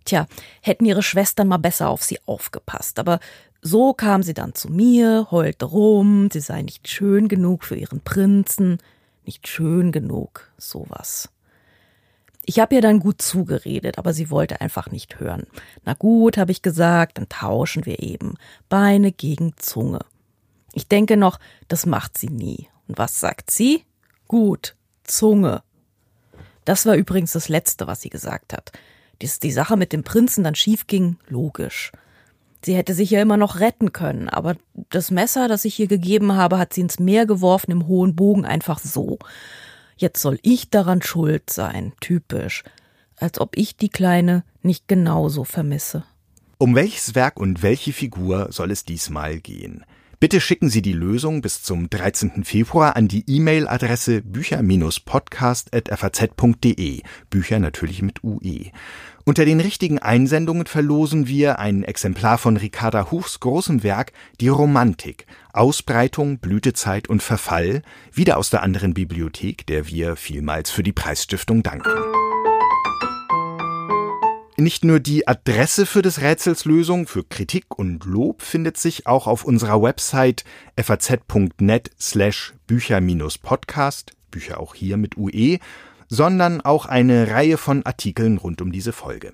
[0.04, 0.26] Tja,
[0.60, 3.18] hätten ihre Schwestern mal besser auf sie aufgepasst, aber
[3.62, 8.00] so kam sie dann zu mir, heulte rum, sie sei nicht schön genug für ihren
[8.00, 8.78] Prinzen,
[9.24, 11.30] nicht schön genug, sowas.
[12.44, 15.46] Ich habe ihr dann gut zugeredet, aber sie wollte einfach nicht hören.
[15.84, 18.34] Na gut, habe ich gesagt, dann tauschen wir eben.
[18.70, 20.00] Beine gegen Zunge.
[20.72, 21.38] Ich denke noch,
[21.68, 22.68] das macht sie nie.
[22.88, 23.84] Und was sagt sie?
[24.26, 24.74] Gut,
[25.04, 25.62] Zunge.
[26.64, 28.72] Das war übrigens das Letzte, was sie gesagt hat.
[29.20, 31.92] Dass die Sache mit dem Prinzen dann schief ging, logisch.
[32.64, 34.56] Sie hätte sich ja immer noch retten können, aber
[34.90, 38.44] das Messer, das ich ihr gegeben habe, hat sie ins Meer geworfen im hohen Bogen
[38.44, 39.18] einfach so.
[39.96, 42.64] Jetzt soll ich daran schuld sein, typisch.
[43.16, 46.04] Als ob ich die Kleine nicht genauso vermisse.
[46.58, 49.84] Um welches Werk und welche Figur soll es diesmal gehen?
[50.20, 52.42] Bitte schicken Sie die Lösung bis zum 13.
[52.42, 57.02] Februar an die E-Mail-Adresse bücher-podcast.faz.de.
[57.30, 58.72] Bücher natürlich mit UE.
[59.24, 64.10] Unter den richtigen Einsendungen verlosen wir ein Exemplar von Ricarda Huchs großem Werk
[64.40, 65.28] Die Romantik.
[65.52, 71.62] Ausbreitung, Blütezeit und Verfall, wieder aus der anderen Bibliothek, der wir vielmals für die Preisstiftung
[71.62, 71.92] danken.
[74.60, 79.28] Nicht nur die Adresse für des Rätsels Lösung, für Kritik und Lob findet sich auch
[79.28, 80.42] auf unserer Website
[80.76, 85.58] faz.net slash Bücher-Podcast, Bücher auch hier mit UE,
[86.08, 89.32] sondern auch eine Reihe von Artikeln rund um diese Folge.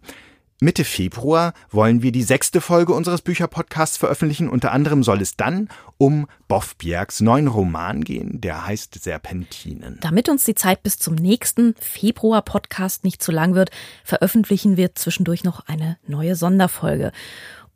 [0.60, 4.48] Mitte Februar wollen wir die sechste Folge unseres Bücherpodcasts veröffentlichen.
[4.48, 9.98] Unter anderem soll es dann um Boff Bjergs neuen Roman gehen, der heißt Serpentinen.
[10.00, 13.70] Damit uns die Zeit bis zum nächsten Februar-Podcast nicht zu lang wird,
[14.04, 17.10] veröffentlichen wir zwischendurch noch eine neue Sonderfolge.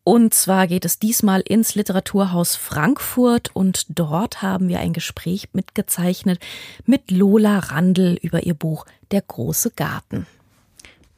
[0.04, 6.40] Und zwar geht es diesmal ins Literaturhaus Frankfurt und dort haben wir ein Gespräch mitgezeichnet
[6.86, 10.26] mit Lola Randl über ihr Buch Der große Garten.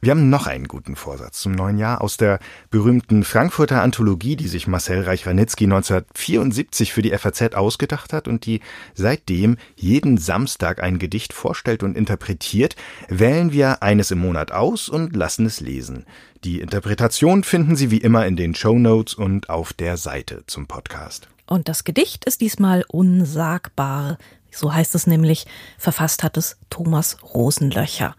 [0.03, 2.39] Wir haben noch einen guten Vorsatz zum neuen Jahr aus der
[2.71, 8.61] berühmten Frankfurter Anthologie, die sich Marcel Reich-Ranitzky 1974 für die FAZ ausgedacht hat und die
[8.95, 12.75] seitdem jeden Samstag ein Gedicht vorstellt und interpretiert,
[13.09, 16.07] wählen wir eines im Monat aus und lassen es lesen.
[16.43, 20.65] Die Interpretation finden Sie wie immer in den Show Notes und auf der Seite zum
[20.65, 21.27] Podcast.
[21.45, 24.17] Und das Gedicht ist diesmal unsagbar.
[24.49, 25.45] So heißt es nämlich.
[25.77, 28.15] Verfasst hat es Thomas Rosenlöcher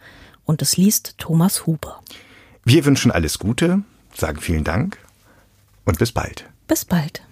[0.53, 2.03] und es liest Thomas Huber.
[2.63, 3.83] Wir wünschen alles Gute,
[4.15, 4.99] sagen vielen Dank
[5.87, 6.45] und bis bald.
[6.69, 7.23] Bis bald.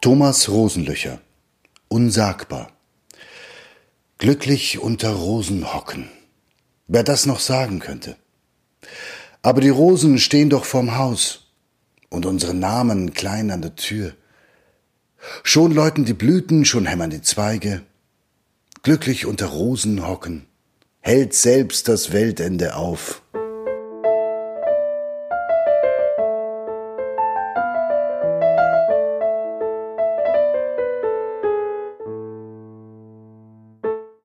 [0.00, 1.20] Thomas Rosenlöcher
[1.88, 2.72] Unsagbar
[4.18, 6.08] Glücklich unter Rosen hocken.
[6.88, 8.16] Wer das noch sagen könnte.
[9.42, 11.52] Aber die Rosen stehen doch vorm Haus
[12.10, 14.14] und unsere Namen klein an der Tür.
[15.44, 17.82] Schon läuten die Blüten, schon hämmern die Zweige,
[18.86, 20.46] glücklich unter Rosen hocken,
[21.00, 23.20] hält selbst das Weltende auf.